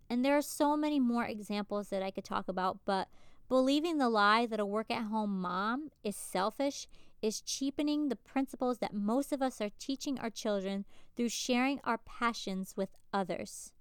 And 0.09 0.25
there 0.25 0.37
are 0.37 0.43
so 0.43 0.77
many 0.77 0.99
more 0.99 1.25
examples 1.25 1.91
that 1.91 2.03
I 2.03 2.11
could 2.11 2.25
talk 2.25 2.49
about, 2.49 2.79
but 2.85 3.07
believing 3.49 3.99
the 3.99 4.09
lie 4.09 4.47
that 4.47 4.59
a 4.59 4.67
work 4.67 4.91
at 4.91 5.05
home 5.05 5.41
mom 5.41 5.91
is 6.03 6.17
selfish 6.17 6.89
is 7.23 7.41
cheapening 7.41 8.09
the 8.09 8.17
principles 8.17 8.79
that 8.79 8.95
most 8.95 9.33
of 9.33 9.43
us 9.43 9.61
are 9.61 9.71
teaching 9.79 10.19
our 10.19 10.31
children 10.31 10.87
through 11.17 11.29
sharing 11.29 11.81
our 11.85 11.99
passions 11.99 12.75
with 12.77 12.89
others. 13.13 13.73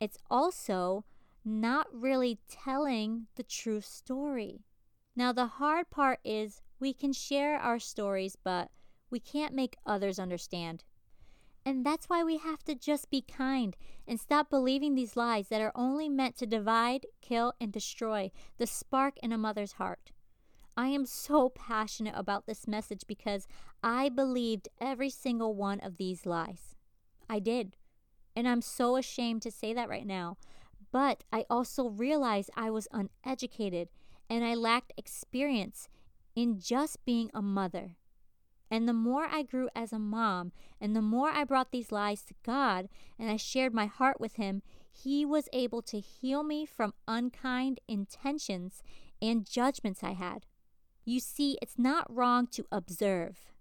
It's 0.00 0.18
also 0.30 1.04
not 1.44 1.86
really 1.92 2.38
telling 2.48 3.26
the 3.36 3.42
true 3.42 3.80
story. 3.80 4.64
Now, 5.14 5.32
the 5.32 5.46
hard 5.46 5.90
part 5.90 6.20
is 6.24 6.60
we 6.78 6.92
can 6.92 7.12
share 7.12 7.58
our 7.58 7.78
stories, 7.78 8.36
but 8.42 8.70
we 9.10 9.20
can't 9.20 9.54
make 9.54 9.76
others 9.86 10.18
understand. 10.18 10.84
And 11.64 11.84
that's 11.84 12.08
why 12.08 12.22
we 12.22 12.38
have 12.38 12.62
to 12.64 12.74
just 12.74 13.10
be 13.10 13.22
kind 13.22 13.76
and 14.06 14.20
stop 14.20 14.50
believing 14.50 14.94
these 14.94 15.16
lies 15.16 15.48
that 15.48 15.60
are 15.60 15.72
only 15.74 16.08
meant 16.08 16.36
to 16.36 16.46
divide, 16.46 17.06
kill, 17.20 17.54
and 17.60 17.72
destroy 17.72 18.30
the 18.58 18.66
spark 18.66 19.14
in 19.22 19.32
a 19.32 19.38
mother's 19.38 19.72
heart. 19.72 20.12
I 20.76 20.88
am 20.88 21.06
so 21.06 21.48
passionate 21.48 22.14
about 22.16 22.46
this 22.46 22.68
message 22.68 23.04
because 23.08 23.48
I 23.82 24.10
believed 24.10 24.68
every 24.80 25.10
single 25.10 25.54
one 25.54 25.80
of 25.80 25.96
these 25.96 26.26
lies. 26.26 26.76
I 27.28 27.38
did. 27.38 27.76
And 28.36 28.46
I'm 28.46 28.60
so 28.60 28.96
ashamed 28.96 29.42
to 29.42 29.50
say 29.50 29.72
that 29.72 29.88
right 29.88 30.06
now. 30.06 30.36
But 30.92 31.24
I 31.32 31.46
also 31.50 31.88
realized 31.88 32.50
I 32.54 32.70
was 32.70 32.86
uneducated 32.92 33.88
and 34.30 34.44
I 34.44 34.54
lacked 34.54 34.92
experience 34.96 35.88
in 36.34 36.60
just 36.60 37.04
being 37.04 37.30
a 37.32 37.42
mother. 37.42 37.96
And 38.70 38.88
the 38.88 38.92
more 38.92 39.26
I 39.30 39.42
grew 39.42 39.68
as 39.74 39.92
a 39.92 39.98
mom, 39.98 40.52
and 40.80 40.94
the 40.94 41.02
more 41.02 41.30
I 41.30 41.44
brought 41.44 41.70
these 41.70 41.92
lies 41.92 42.22
to 42.24 42.34
God, 42.42 42.88
and 43.18 43.30
I 43.30 43.36
shared 43.36 43.72
my 43.72 43.86
heart 43.86 44.20
with 44.20 44.34
Him, 44.34 44.62
He 44.92 45.24
was 45.24 45.48
able 45.52 45.82
to 45.82 46.00
heal 46.00 46.42
me 46.42 46.66
from 46.66 46.92
unkind 47.06 47.80
intentions 47.86 48.82
and 49.22 49.48
judgments 49.48 50.02
I 50.02 50.12
had. 50.12 50.46
You 51.04 51.20
see, 51.20 51.56
it's 51.62 51.78
not 51.78 52.12
wrong 52.12 52.48
to 52.48 52.66
observe. 52.72 53.52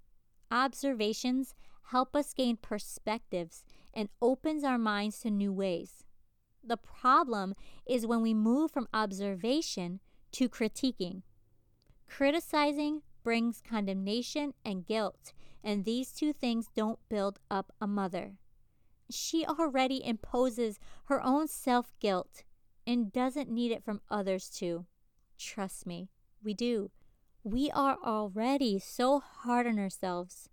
Observations 0.52 1.54
help 1.90 2.16
us 2.16 2.34
gain 2.34 2.58
perspectives 2.58 3.64
and 3.96 4.10
opens 4.22 4.64
our 4.64 4.78
minds 4.78 5.20
to 5.20 5.32
new 5.32 5.54
ways. 5.54 6.04
The 6.64 6.78
problem 6.78 7.56
is 7.88 8.08
when 8.08 8.22
we 8.22 8.34
move 8.34 8.72
from 8.72 8.88
observation 8.94 10.00
to 10.34 10.50
critiquing. 10.50 11.22
Criticizing 12.08 13.02
brings 13.24 13.62
condemnation 13.62 14.54
and 14.64 14.86
guilt, 14.86 15.34
and 15.64 15.86
these 15.86 16.12
two 16.12 16.34
things 16.34 16.68
don't 16.76 17.00
build 17.10 17.40
up 17.50 17.72
a 17.80 17.88
mother. 17.88 18.38
She 19.10 19.46
already 19.46 20.04
imposes 20.06 20.80
her 21.06 21.22
own 21.24 21.48
self 21.48 21.94
guilt 22.00 22.44
and 22.88 23.12
doesn't 23.12 23.50
need 23.50 23.72
it 23.72 23.84
from 23.84 24.02
others 24.10 24.50
too. 24.50 24.86
Trust 25.38 25.86
me, 25.86 26.10
we 26.44 26.54
do. 26.54 26.92
We 27.44 27.70
are 27.72 27.98
already 28.04 28.80
so 28.80 29.20
hard 29.20 29.68
on 29.68 29.78
ourselves. 29.78 30.50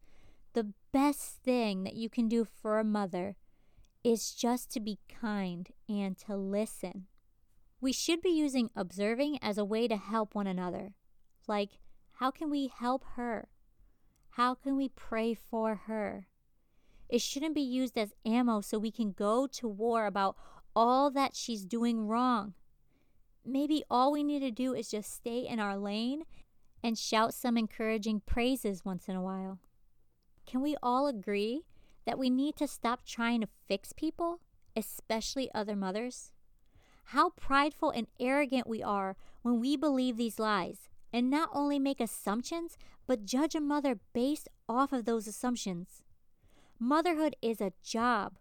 Best 0.92 1.42
thing 1.42 1.84
that 1.84 1.94
you 1.94 2.10
can 2.10 2.28
do 2.28 2.44
for 2.44 2.78
a 2.78 2.84
mother 2.84 3.36
is 4.04 4.32
just 4.32 4.70
to 4.72 4.80
be 4.80 4.98
kind 5.08 5.70
and 5.88 6.18
to 6.18 6.36
listen. 6.36 7.06
We 7.80 7.92
should 7.92 8.20
be 8.20 8.28
using 8.28 8.68
observing 8.76 9.38
as 9.40 9.56
a 9.56 9.64
way 9.64 9.88
to 9.88 9.96
help 9.96 10.34
one 10.34 10.46
another. 10.46 10.92
Like, 11.48 11.78
how 12.16 12.30
can 12.30 12.50
we 12.50 12.66
help 12.68 13.04
her? 13.16 13.48
How 14.30 14.54
can 14.54 14.76
we 14.76 14.90
pray 14.90 15.32
for 15.32 15.74
her? 15.86 16.26
It 17.08 17.22
shouldn't 17.22 17.54
be 17.54 17.62
used 17.62 17.96
as 17.96 18.12
ammo 18.26 18.60
so 18.60 18.78
we 18.78 18.90
can 18.90 19.12
go 19.12 19.46
to 19.46 19.68
war 19.68 20.04
about 20.04 20.36
all 20.76 21.10
that 21.12 21.34
she's 21.34 21.64
doing 21.64 22.06
wrong. 22.06 22.52
Maybe 23.46 23.82
all 23.90 24.12
we 24.12 24.22
need 24.22 24.40
to 24.40 24.50
do 24.50 24.74
is 24.74 24.90
just 24.90 25.12
stay 25.12 25.46
in 25.46 25.58
our 25.58 25.78
lane 25.78 26.24
and 26.82 26.98
shout 26.98 27.32
some 27.32 27.56
encouraging 27.56 28.20
praises 28.26 28.84
once 28.84 29.08
in 29.08 29.16
a 29.16 29.22
while. 29.22 29.58
Can 30.46 30.60
we 30.60 30.76
all 30.82 31.06
agree 31.06 31.62
that 32.04 32.18
we 32.18 32.30
need 32.30 32.56
to 32.56 32.66
stop 32.66 33.04
trying 33.04 33.40
to 33.40 33.48
fix 33.68 33.92
people, 33.92 34.40
especially 34.76 35.50
other 35.54 35.76
mothers? 35.76 36.32
How 37.06 37.30
prideful 37.30 37.90
and 37.90 38.06
arrogant 38.18 38.66
we 38.66 38.82
are 38.82 39.16
when 39.42 39.60
we 39.60 39.76
believe 39.76 40.16
these 40.16 40.38
lies 40.38 40.88
and 41.12 41.28
not 41.28 41.50
only 41.52 41.78
make 41.78 42.00
assumptions, 42.00 42.78
but 43.06 43.24
judge 43.24 43.54
a 43.54 43.60
mother 43.60 43.98
based 44.12 44.48
off 44.68 44.92
of 44.92 45.04
those 45.04 45.26
assumptions. 45.26 46.02
Motherhood 46.78 47.36
is 47.42 47.60
a 47.60 47.72
job. 47.82 48.34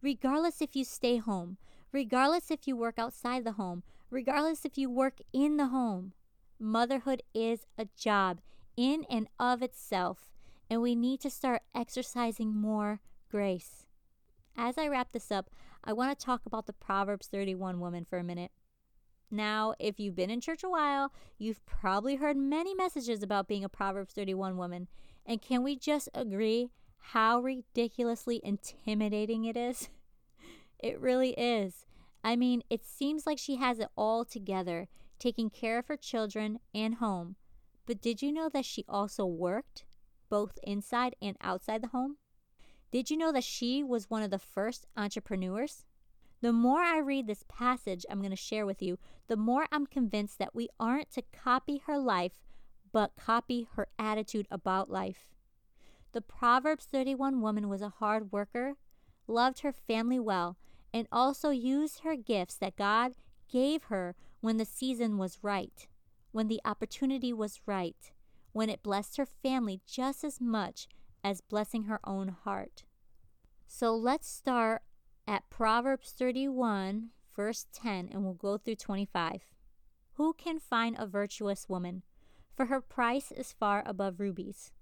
Regardless 0.00 0.62
if 0.62 0.74
you 0.74 0.84
stay 0.84 1.16
home, 1.18 1.58
regardless 1.92 2.50
if 2.50 2.66
you 2.66 2.76
work 2.76 2.98
outside 2.98 3.44
the 3.44 3.52
home, 3.52 3.82
regardless 4.10 4.64
if 4.64 4.78
you 4.78 4.88
work 4.88 5.18
in 5.32 5.56
the 5.56 5.66
home, 5.66 6.12
motherhood 6.58 7.22
is 7.34 7.66
a 7.76 7.86
job 7.96 8.40
in 8.76 9.04
and 9.10 9.28
of 9.38 9.62
itself, 9.62 10.30
and 10.70 10.82
we 10.82 10.94
need 10.94 11.20
to 11.20 11.30
start 11.30 11.62
exercising 11.74 12.54
more 12.54 13.00
grace. 13.30 13.86
As 14.56 14.76
I 14.76 14.88
wrap 14.88 15.12
this 15.12 15.30
up, 15.30 15.50
I 15.84 15.92
want 15.92 16.18
to 16.18 16.24
talk 16.24 16.42
about 16.44 16.66
the 16.66 16.72
Proverbs 16.72 17.28
31 17.28 17.80
woman 17.80 18.04
for 18.04 18.18
a 18.18 18.24
minute. 18.24 18.50
Now, 19.30 19.74
if 19.78 20.00
you've 20.00 20.16
been 20.16 20.30
in 20.30 20.40
church 20.40 20.64
a 20.64 20.70
while, 20.70 21.12
you've 21.38 21.64
probably 21.66 22.16
heard 22.16 22.36
many 22.36 22.74
messages 22.74 23.22
about 23.22 23.46
being 23.46 23.62
a 23.62 23.68
Proverbs 23.68 24.14
31 24.14 24.56
woman. 24.56 24.88
And 25.26 25.42
can 25.42 25.62
we 25.62 25.76
just 25.76 26.08
agree 26.14 26.70
how 26.98 27.40
ridiculously 27.40 28.40
intimidating 28.42 29.44
it 29.44 29.56
is? 29.56 29.88
It 30.80 31.00
really 31.00 31.30
is. 31.30 31.86
I 32.22 32.36
mean, 32.36 32.62
it 32.70 32.84
seems 32.84 33.26
like 33.26 33.36
she 33.36 33.56
has 33.56 33.80
it 33.80 33.88
all 33.96 34.24
together, 34.24 34.86
taking 35.18 35.50
care 35.50 35.76
of 35.76 35.88
her 35.88 35.96
children 35.96 36.60
and 36.72 36.94
home. 36.94 37.34
But 37.84 38.00
did 38.00 38.22
you 38.22 38.30
know 38.30 38.48
that 38.50 38.64
she 38.64 38.84
also 38.88 39.26
worked 39.26 39.84
both 40.28 40.58
inside 40.62 41.16
and 41.20 41.36
outside 41.40 41.82
the 41.82 41.88
home? 41.88 42.16
Did 42.90 43.10
you 43.10 43.16
know 43.16 43.32
that 43.32 43.44
she 43.44 43.82
was 43.82 44.08
one 44.08 44.22
of 44.22 44.30
the 44.30 44.38
first 44.38 44.86
entrepreneurs? 44.96 45.84
The 46.40 46.52
more 46.52 46.80
I 46.80 46.98
read 46.98 47.26
this 47.26 47.44
passage 47.48 48.06
I'm 48.08 48.20
going 48.20 48.30
to 48.30 48.36
share 48.36 48.64
with 48.64 48.80
you, 48.80 48.98
the 49.26 49.36
more 49.36 49.66
I'm 49.72 49.86
convinced 49.86 50.38
that 50.38 50.54
we 50.54 50.68
aren't 50.78 51.10
to 51.12 51.22
copy 51.32 51.82
her 51.86 51.98
life, 51.98 52.40
but 52.92 53.16
copy 53.16 53.68
her 53.74 53.88
attitude 53.98 54.46
about 54.50 54.90
life. 54.90 55.34
The 56.12 56.20
Proverbs 56.20 56.86
31 56.86 57.40
woman 57.40 57.68
was 57.68 57.82
a 57.82 57.88
hard 57.88 58.32
worker, 58.32 58.74
loved 59.26 59.60
her 59.60 59.72
family 59.72 60.18
well, 60.18 60.56
and 60.94 61.06
also 61.12 61.50
used 61.50 62.00
her 62.00 62.16
gifts 62.16 62.56
that 62.56 62.76
God 62.76 63.12
gave 63.50 63.84
her 63.84 64.14
when 64.40 64.56
the 64.56 64.64
season 64.64 65.18
was 65.18 65.38
right, 65.42 65.86
when 66.32 66.48
the 66.48 66.60
opportunity 66.64 67.32
was 67.32 67.60
right, 67.66 68.12
when 68.52 68.70
it 68.70 68.82
blessed 68.82 69.16
her 69.16 69.26
family 69.26 69.80
just 69.86 70.24
as 70.24 70.40
much 70.40 70.88
as 71.22 71.40
blessing 71.40 71.84
her 71.84 72.00
own 72.04 72.28
heart. 72.28 72.84
So 73.66 73.94
let's 73.94 74.28
start 74.28 74.82
at 75.26 75.50
Proverbs 75.50 76.14
31, 76.16 77.10
verse 77.36 77.66
10, 77.72 78.08
and 78.12 78.24
we'll 78.24 78.34
go 78.34 78.56
through 78.56 78.76
25. 78.76 79.42
Who 80.14 80.32
can 80.32 80.58
find 80.58 80.96
a 80.98 81.06
virtuous 81.06 81.68
woman? 81.68 82.02
For 82.56 82.66
her 82.66 82.80
price 82.80 83.30
is 83.30 83.52
far 83.52 83.84
above 83.86 84.18
rubies. 84.18 84.72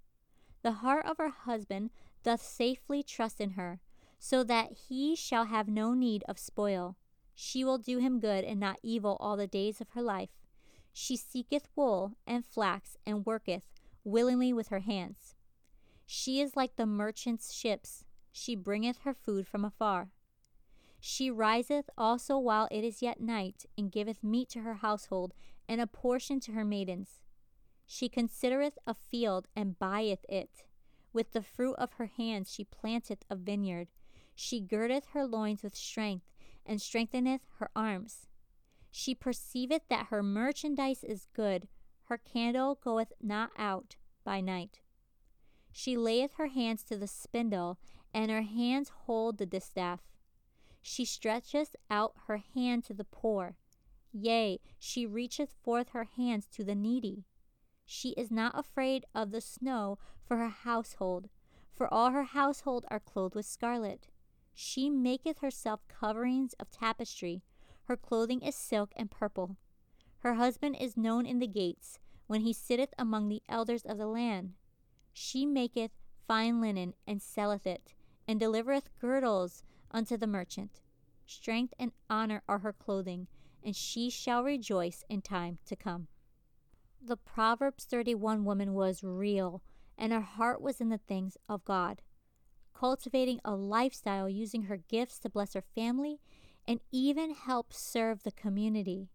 The 0.63 0.73
heart 0.73 1.05
of 1.05 1.19
her 1.19 1.29
husband 1.29 1.91
doth 2.23 2.43
safely 2.43 3.03
trust 3.03 3.41
in 3.41 3.51
her, 3.51 3.81
so 4.19 4.43
that 4.45 4.73
he 4.89 5.15
shall 5.15 5.45
have 5.45 5.69
no 5.69 5.93
need 5.93 6.25
of 6.29 6.39
spoil. 6.39 6.97
She 7.35 7.65
will 7.65 7.79
do 7.79 7.99
him 7.99 8.19
good 8.19 8.45
and 8.45 8.59
not 8.59 8.79
evil 8.83 9.19
all 9.21 9.37
the 9.37 9.47
days 9.47 9.81
of 9.81 9.91
her 9.91 10.03
life. 10.03 10.31
She 10.99 11.19
seeketh 11.19 11.69
wool 11.77 12.17
and 12.27 12.43
flax 12.43 12.97
and 13.05 13.27
worketh 13.27 13.65
willingly 14.03 14.55
with 14.55 14.69
her 14.69 14.79
hands. 14.79 15.35
She 16.07 16.41
is 16.41 16.57
like 16.57 16.77
the 16.77 16.87
merchant's 16.87 17.53
ships. 17.53 18.07
She 18.33 18.57
bringeth 18.57 19.01
her 19.01 19.13
food 19.13 19.47
from 19.47 19.63
afar. 19.63 20.09
She 20.99 21.31
riseth 21.31 21.91
also 21.99 22.39
while 22.39 22.67
it 22.71 22.83
is 22.83 23.03
yet 23.03 23.21
night, 23.21 23.67
and 23.77 23.93
giveth 23.93 24.25
meat 24.25 24.49
to 24.49 24.61
her 24.61 24.77
household, 24.77 25.35
and 25.69 25.83
a 25.83 25.87
portion 25.87 26.41
to 26.41 26.53
her 26.53 26.65
maidens. 26.65 27.21
She 27.87 28.09
considereth 28.09 28.79
a 28.87 28.95
field, 28.95 29.49
and 29.55 29.79
buyeth 29.79 30.25
it. 30.31 30.65
With 31.13 31.33
the 31.33 31.43
fruit 31.43 31.75
of 31.75 31.93
her 31.95 32.07
hands 32.07 32.51
she 32.51 32.65
planteth 32.65 33.23
a 33.29 33.37
vineyard. 33.37 33.89
She 34.35 34.61
girdeth 34.61 35.09
her 35.09 35.27
loins 35.27 35.63
with 35.63 35.77
strength, 35.77 36.33
and 36.65 36.81
strengtheneth 36.81 37.43
her 37.59 37.69
arms. 37.77 38.29
She 38.99 39.15
perceiveth 39.15 39.83
that 39.91 40.07
her 40.07 40.23
merchandise 40.23 41.05
is 41.05 41.27
good, 41.35 41.69
her 42.05 42.17
candle 42.17 42.77
goeth 42.77 43.13
not 43.21 43.51
out 43.59 43.97
by 44.25 44.41
night. 44.41 44.81
She 45.71 45.99
layeth 45.99 46.33
her 46.37 46.47
hands 46.47 46.83
to 46.85 46.97
the 46.97 47.07
spindle, 47.07 47.79
and 48.15 48.31
her 48.31 48.41
hands 48.41 48.89
hold 49.05 49.37
the 49.37 49.45
distaff. 49.45 50.01
She 50.81 51.05
stretcheth 51.05 51.77
out 51.91 52.15
her 52.27 52.39
hand 52.39 52.85
to 52.85 52.95
the 52.95 53.05
poor. 53.05 53.59
Yea, 54.13 54.61
she 54.79 55.05
reacheth 55.05 55.53
forth 55.63 55.91
her 55.91 56.05
hands 56.05 56.47
to 56.53 56.65
the 56.65 56.75
needy. 56.75 57.27
She 57.85 58.13
is 58.13 58.31
not 58.31 58.59
afraid 58.59 59.05
of 59.15 59.31
the 59.31 59.43
snow 59.43 59.99
for 60.25 60.39
her 60.39 60.49
household, 60.49 61.29
for 61.75 61.93
all 61.93 62.13
her 62.13 62.25
household 62.25 62.87
are 62.89 62.99
clothed 62.99 63.35
with 63.35 63.45
scarlet. 63.45 64.09
She 64.55 64.89
maketh 64.89 65.41
herself 65.41 65.87
coverings 65.87 66.55
of 66.55 66.71
tapestry. 66.71 67.43
Her 67.87 67.97
clothing 67.97 68.43
is 68.43 68.57
silk 68.57 68.93
and 68.97 69.11
purple. 69.11 69.57
Her 70.19 70.35
husband 70.35 70.77
is 70.81 70.97
known 70.97 71.25
in 71.25 71.39
the 71.39 71.47
gates, 71.47 72.01
when 72.27 72.41
he 72.41 72.53
sitteth 72.53 72.93
among 72.99 73.29
the 73.29 73.43
elders 73.49 73.85
of 73.85 73.97
the 73.97 74.09
land. 74.09 74.55
She 75.13 75.47
maketh 75.47 75.93
fine 76.27 76.61
linen 76.61 76.95
and 77.07 77.23
selleth 77.23 77.65
it, 77.65 77.95
and 78.27 78.41
delivereth 78.41 78.91
girdles 79.01 79.63
unto 79.93 80.17
the 80.17 80.27
merchant. 80.27 80.81
Strength 81.27 81.75
and 81.79 81.93
honor 82.11 82.43
are 82.49 82.59
her 82.59 82.73
clothing, 82.73 83.29
and 83.63 83.77
she 83.77 84.11
shall 84.11 84.43
rejoice 84.43 85.05
in 85.09 85.23
time 85.23 85.59
to 85.67 85.77
come. 85.77 86.09
The 87.01 87.17
Proverbs 87.17 87.85
31 87.85 88.45
woman 88.45 88.75
was 88.75 89.05
real, 89.05 89.63
and 89.97 90.13
her 90.13 90.21
heart 90.21 90.61
was 90.61 90.81
in 90.81 90.89
the 90.89 90.99
things 90.99 91.37
of 91.49 91.65
God 91.65 92.03
cultivating 92.79 93.41
a 93.45 93.55
lifestyle 93.55 94.29
using 94.29 94.65
her 94.65 94.77
gifts 94.77 95.19
to 95.19 95.31
bless 95.31 95.55
her 95.55 95.63
family 95.75 96.21
and 96.69 96.81
even 96.91 97.35
help 97.35 97.73
serve 97.73 98.23
the 98.23 98.33
community. 98.33 99.09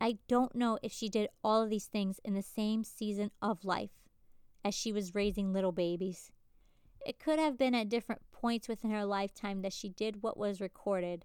I 0.00 0.18
don't 0.28 0.54
know 0.54 0.78
if 0.82 0.92
she 0.92 1.08
did 1.08 1.28
all 1.42 1.62
of 1.62 1.70
these 1.70 1.86
things 1.86 2.20
in 2.24 2.34
the 2.34 2.42
same 2.42 2.84
season 2.84 3.30
of 3.42 3.64
life 3.64 3.90
as 4.64 4.74
she 4.74 4.92
was 4.92 5.14
raising 5.14 5.52
little 5.52 5.72
babies. 5.72 6.30
It 7.04 7.18
could 7.18 7.38
have 7.38 7.58
been 7.58 7.74
at 7.74 7.88
different 7.88 8.22
points 8.32 8.68
within 8.68 8.90
her 8.90 9.04
lifetime 9.04 9.62
that 9.62 9.72
she 9.72 9.88
did 9.88 10.22
what 10.22 10.36
was 10.36 10.60
recorded. 10.60 11.24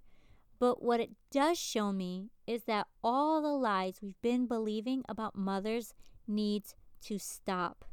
But 0.60 0.82
what 0.82 1.00
it 1.00 1.12
does 1.30 1.60
show 1.60 1.92
me 1.92 2.30
is 2.48 2.64
that 2.64 2.88
all 3.04 3.42
the 3.42 3.50
lies 3.50 4.00
we've 4.02 4.22
been 4.22 4.48
believing 4.48 5.04
about 5.10 5.36
mothers 5.36 5.94
needs 6.28 6.76
to 7.02 7.20
stop. 7.20 7.86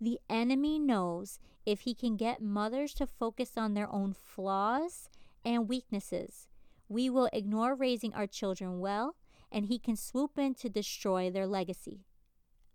The 0.00 0.18
enemy 0.30 0.78
knows 0.78 1.38
if 1.66 1.80
he 1.80 1.94
can 1.94 2.16
get 2.16 2.40
mothers 2.40 2.94
to 2.94 3.06
focus 3.06 3.52
on 3.56 3.74
their 3.74 3.90
own 3.92 4.14
flaws 4.14 5.10
and 5.44 5.68
weaknesses, 5.68 6.48
we 6.90 7.08
will 7.08 7.30
ignore 7.32 7.74
raising 7.76 8.12
our 8.12 8.26
children 8.26 8.80
well 8.80 9.14
and 9.50 9.66
he 9.66 9.78
can 9.78 9.96
swoop 9.96 10.36
in 10.36 10.54
to 10.56 10.68
destroy 10.68 11.30
their 11.30 11.46
legacy. 11.46 12.00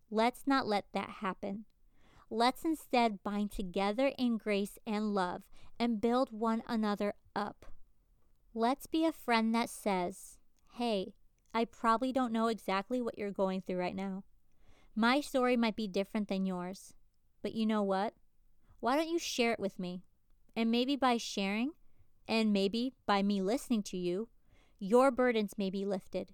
Let's 0.10 0.47
not 0.47 0.65
let 0.65 0.86
that 0.93 1.10
happen. 1.21 1.65
Let's 2.30 2.63
instead 2.63 3.21
bind 3.23 3.51
together 3.51 4.12
in 4.17 4.38
grace 4.38 4.80
and 4.88 5.13
love 5.13 5.43
and 5.78 5.99
build 6.01 6.32
one 6.32 6.63
another 6.65 7.13
up. 7.36 7.65
Let's 8.54 8.88
be 8.88 9.06
a 9.06 9.12
friend 9.12 9.54
that 9.54 9.69
says, 9.69 10.38
Hey, 10.75 11.13
I 11.54 11.65
probably 11.65 12.13
don't 12.13 12.34
know 12.34 12.47
exactly 12.47 13.01
what 13.01 13.17
you're 13.17 13.32
going 13.32 13.62
through 13.62 13.80
right 13.80 13.95
now. 13.95 14.23
My 14.95 15.19
story 15.19 15.58
might 15.58 15.75
be 15.75 15.88
different 15.88 16.30
than 16.30 16.45
yours. 16.45 16.93
But 17.41 17.54
you 17.54 17.65
know 17.65 17.84
what? 17.84 18.13
Why 18.80 18.95
don't 18.95 19.10
you 19.10 19.19
share 19.19 19.51
it 19.51 19.60
with 19.60 19.78
me? 19.78 20.04
And 20.56 20.71
maybe 20.71 20.95
by 20.95 21.17
sharing, 21.17 21.71
and 22.27 22.53
maybe 22.53 22.93
by 23.05 23.21
me 23.21 23.41
listening 23.41 23.83
to 23.83 23.97
you, 23.97 24.29
your 24.79 25.11
burdens 25.11 25.53
may 25.57 25.69
be 25.69 25.85
lifted. 25.85 26.33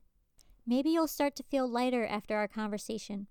Maybe 0.65 0.89
you'll 0.89 1.08
start 1.08 1.36
to 1.38 1.43
feel 1.43 1.67
lighter 1.67 2.06
after 2.06 2.36
our 2.36 2.47
conversation. 2.47 3.27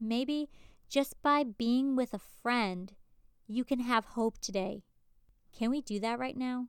Maybe 0.00 0.48
just 0.88 1.20
by 1.22 1.44
being 1.44 1.96
with 1.96 2.14
a 2.14 2.18
friend, 2.18 2.92
you 3.46 3.64
can 3.64 3.80
have 3.80 4.04
hope 4.04 4.38
today. 4.38 4.82
Can 5.56 5.70
we 5.70 5.80
do 5.80 6.00
that 6.00 6.18
right 6.18 6.36
now? 6.36 6.68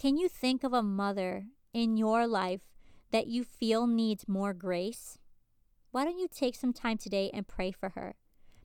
Can 0.00 0.16
you 0.16 0.28
think 0.28 0.64
of 0.64 0.72
a 0.72 0.82
mother 0.82 1.46
in 1.72 1.96
your 1.96 2.26
life 2.26 2.62
that 3.10 3.26
you 3.26 3.44
feel 3.44 3.86
needs 3.86 4.28
more 4.28 4.54
grace? 4.54 5.18
Why 5.90 6.04
don't 6.04 6.18
you 6.18 6.28
take 6.28 6.54
some 6.54 6.72
time 6.72 6.98
today 6.98 7.30
and 7.34 7.46
pray 7.46 7.72
for 7.72 7.90
her? 7.90 8.14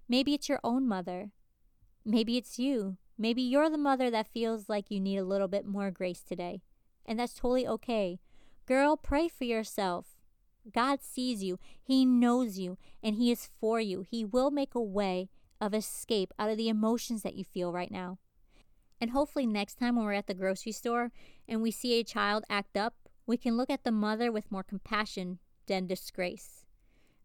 Maybe 0.08 0.34
it's 0.34 0.48
your 0.48 0.60
own 0.64 0.88
mother. 0.88 1.32
Maybe 2.06 2.38
it's 2.38 2.60
you. 2.60 2.98
Maybe 3.18 3.42
you're 3.42 3.70
the 3.70 3.78
mother 3.78 4.10
that 4.12 4.28
feels 4.28 4.68
like 4.68 4.92
you 4.92 5.00
need 5.00 5.18
a 5.18 5.24
little 5.24 5.48
bit 5.48 5.66
more 5.66 5.92
grace 5.92 6.22
today. 6.22 6.62
And 7.06 7.20
that's 7.20 7.34
totally 7.34 7.68
okay. 7.68 8.20
Girl, 8.66 8.98
pray 8.98 9.28
for 9.28 9.44
yourself. 9.44 10.08
God 10.74 11.00
sees 11.02 11.44
you, 11.44 11.60
He 11.82 12.06
knows 12.06 12.58
you, 12.58 12.78
and 13.04 13.16
He 13.16 13.32
is 13.32 13.50
for 13.60 13.80
you. 13.80 14.06
He 14.10 14.26
will 14.26 14.52
make 14.52 14.74
a 14.74 14.82
way 14.82 15.30
of 15.62 15.74
escape 15.74 16.34
out 16.40 16.50
of 16.50 16.58
the 16.58 16.70
emotions 16.70 17.22
that 17.22 17.36
you 17.36 17.44
feel 17.44 17.72
right 17.72 17.92
now. 17.92 18.18
And 19.00 19.12
hopefully, 19.12 19.46
next 19.46 19.76
time 19.76 19.96
when 19.96 20.06
we're 20.06 20.14
at 20.14 20.28
the 20.28 20.34
grocery 20.34 20.72
store 20.72 21.12
and 21.48 21.62
we 21.62 21.72
see 21.72 22.00
a 22.00 22.04
child 22.04 22.44
act 22.50 22.76
up, 22.76 22.96
we 23.28 23.38
can 23.38 23.58
look 23.58 23.70
at 23.70 23.84
the 23.84 23.92
mother 23.92 24.32
with 24.32 24.52
more 24.52 24.64
compassion 24.64 25.40
than 25.68 25.88
disgrace. 25.88 26.66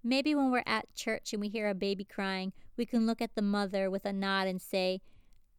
Maybe 0.03 0.35
when 0.35 0.50
we're 0.50 0.62
at 0.66 0.94
church 0.94 1.33
and 1.33 1.40
we 1.40 1.48
hear 1.48 1.68
a 1.68 1.74
baby 1.74 2.05
crying, 2.05 2.53
we 2.76 2.87
can 2.87 3.07
look 3.07 3.20
at 3.20 3.35
the 3.35 3.42
mother 3.42 3.90
with 3.90 4.05
a 4.05 4.12
nod 4.12 4.46
and 4.46 4.61
say, 4.61 5.00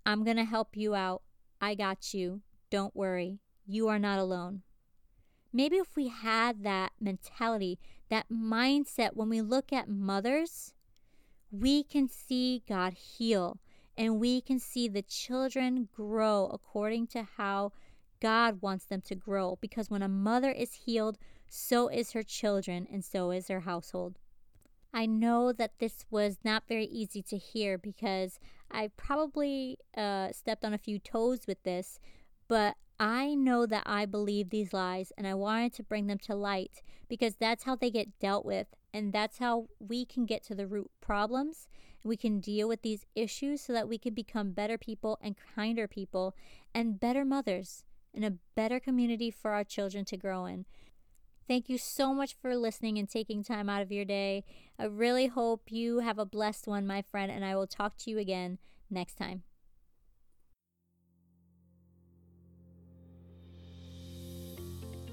I'm 0.06 0.24
going 0.24 0.38
to 0.38 0.46
help 0.46 0.76
you 0.76 0.96
out. 0.96 1.22
I 1.60 1.76
got 1.76 2.14
you. 2.14 2.42
Don't 2.70 2.96
worry. 2.96 3.40
You 3.68 3.88
are 3.88 4.00
not 4.00 4.20
alone. 4.20 4.62
Maybe 5.54 5.78
if 5.78 5.96
we 5.96 6.08
had 6.08 6.64
that 6.64 6.94
mentality, 7.00 7.78
that 8.10 8.30
mindset 8.32 9.16
when 9.16 9.30
we 9.30 9.42
look 9.42 9.74
at 9.74 9.90
mothers, 9.90 10.74
we 11.52 11.84
can 11.84 12.08
see 12.08 12.64
God 12.68 12.94
heal 12.94 13.60
and 13.98 14.20
we 14.20 14.42
can 14.42 14.60
see 14.60 14.88
the 14.88 15.02
children 15.02 15.90
grow 15.94 16.50
according 16.52 17.08
to 17.08 17.28
how 17.38 17.72
God 18.22 18.62
wants 18.62 18.86
them 18.86 19.02
to 19.02 19.16
grow. 19.16 19.58
Because 19.60 19.90
when 19.90 20.02
a 20.02 20.08
mother 20.08 20.52
is 20.52 20.74
healed, 20.86 21.18
so 21.50 21.90
is 21.90 22.14
her 22.14 22.24
children 22.24 22.88
and 22.92 23.04
so 23.04 23.32
is 23.32 23.50
her 23.50 23.62
household. 23.62 24.18
I 24.94 25.06
know 25.06 25.52
that 25.54 25.80
this 25.80 26.06
was 26.10 26.38
not 26.44 26.64
very 26.68 26.86
easy 26.86 27.22
to 27.24 27.38
hear 27.38 27.78
because 27.78 28.40
I 28.74 28.90
probably 28.98 29.78
uh, 29.96 30.32
stepped 30.32 30.66
on 30.66 30.74
a 30.74 30.78
few 30.78 31.00
toes 31.00 31.42
with 31.48 31.62
this, 31.64 32.00
but 32.48 32.76
I 33.00 33.34
know 33.34 33.66
that 33.66 33.84
I 33.86 34.06
believe 34.06 34.50
these 34.50 34.74
lies 34.74 35.12
and 35.18 35.26
I 35.26 35.34
wanted 35.34 35.74
to 35.74 35.84
bring 35.84 36.08
them 36.08 36.20
to 36.20 36.36
light 36.36 36.82
because 37.10 37.36
that's 37.36 37.64
how 37.64 37.76
they 37.76 37.90
get 37.90 38.20
dealt 38.20 38.46
with 38.46 38.68
and 38.94 39.12
that's 39.12 39.40
how 39.40 39.68
we 39.80 40.06
can 40.06 40.26
get 40.26 40.44
to 40.46 40.56
the 40.56 40.68
root 40.68 40.92
problems. 41.02 41.68
We 42.04 42.18
can 42.18 42.40
deal 42.40 42.68
with 42.68 42.82
these 42.82 43.06
issues 43.16 43.62
so 43.62 43.74
that 43.74 43.88
we 43.88 43.98
can 43.98 44.14
become 44.14 44.52
better 44.52 44.78
people 44.78 45.18
and 45.22 45.36
kinder 45.56 45.88
people 45.88 46.36
and 46.74 47.00
better 47.00 47.26
mothers 47.26 47.84
and 48.14 48.26
a 48.26 48.38
better 48.56 48.80
community 48.80 49.32
for 49.32 49.52
our 49.52 49.64
children 49.64 50.06
to 50.06 50.18
grow 50.18 50.46
in. 50.46 50.66
Thank 51.48 51.68
you 51.70 51.78
so 51.78 52.14
much 52.14 52.36
for 52.42 52.56
listening 52.56 52.98
and 52.98 53.10
taking 53.10 53.44
time 53.44 53.68
out 53.70 53.82
of 53.82 53.92
your 53.92 54.06
day. 54.06 54.46
I 54.80 54.86
really 54.86 55.28
hope 55.28 55.72
you 55.72 56.00
have 56.00 56.18
a 56.18 56.26
blessed 56.26 56.68
one, 56.68 56.88
my 56.88 57.02
friend, 57.02 57.32
and 57.32 57.44
I 57.44 57.56
will 57.56 57.68
talk 57.68 57.98
to 57.98 58.10
you 58.10 58.20
again 58.20 58.58
next 58.90 59.16
time. 59.16 59.44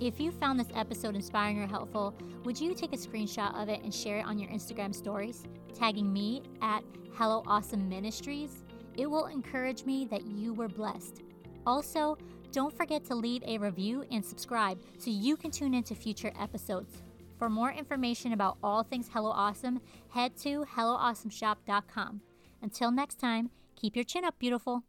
If 0.00 0.20
you 0.20 0.30
found 0.30 0.60
this 0.60 0.68
episode 0.76 1.16
inspiring 1.16 1.58
or 1.58 1.66
helpful, 1.66 2.14
would 2.44 2.60
you 2.60 2.72
take 2.72 2.92
a 2.92 2.96
screenshot 2.96 3.60
of 3.60 3.68
it 3.68 3.82
and 3.82 3.92
share 3.92 4.18
it 4.18 4.26
on 4.26 4.38
your 4.38 4.48
Instagram 4.48 4.94
stories, 4.94 5.42
tagging 5.74 6.12
me 6.12 6.44
at 6.62 6.84
Hello 7.14 7.42
Awesome 7.48 7.88
Ministries? 7.88 8.62
It 8.96 9.10
will 9.10 9.26
encourage 9.26 9.84
me 9.84 10.06
that 10.06 10.24
you 10.24 10.54
were 10.54 10.68
blessed. 10.68 11.22
Also, 11.66 12.16
don't 12.52 12.76
forget 12.76 13.04
to 13.06 13.14
leave 13.14 13.42
a 13.46 13.58
review 13.58 14.04
and 14.10 14.24
subscribe 14.24 14.78
so 14.98 15.10
you 15.10 15.36
can 15.36 15.50
tune 15.50 15.74
into 15.74 15.94
future 15.94 16.32
episodes. 16.38 17.02
For 17.38 17.48
more 17.48 17.70
information 17.70 18.32
about 18.32 18.58
all 18.62 18.82
things 18.82 19.08
Hello 19.12 19.30
Awesome, 19.30 19.80
head 20.10 20.36
to 20.38 20.64
HelloAwesomeShop.com. 20.64 22.20
Until 22.60 22.90
next 22.90 23.20
time, 23.20 23.50
keep 23.76 23.94
your 23.94 24.04
chin 24.04 24.24
up, 24.24 24.38
beautiful. 24.38 24.82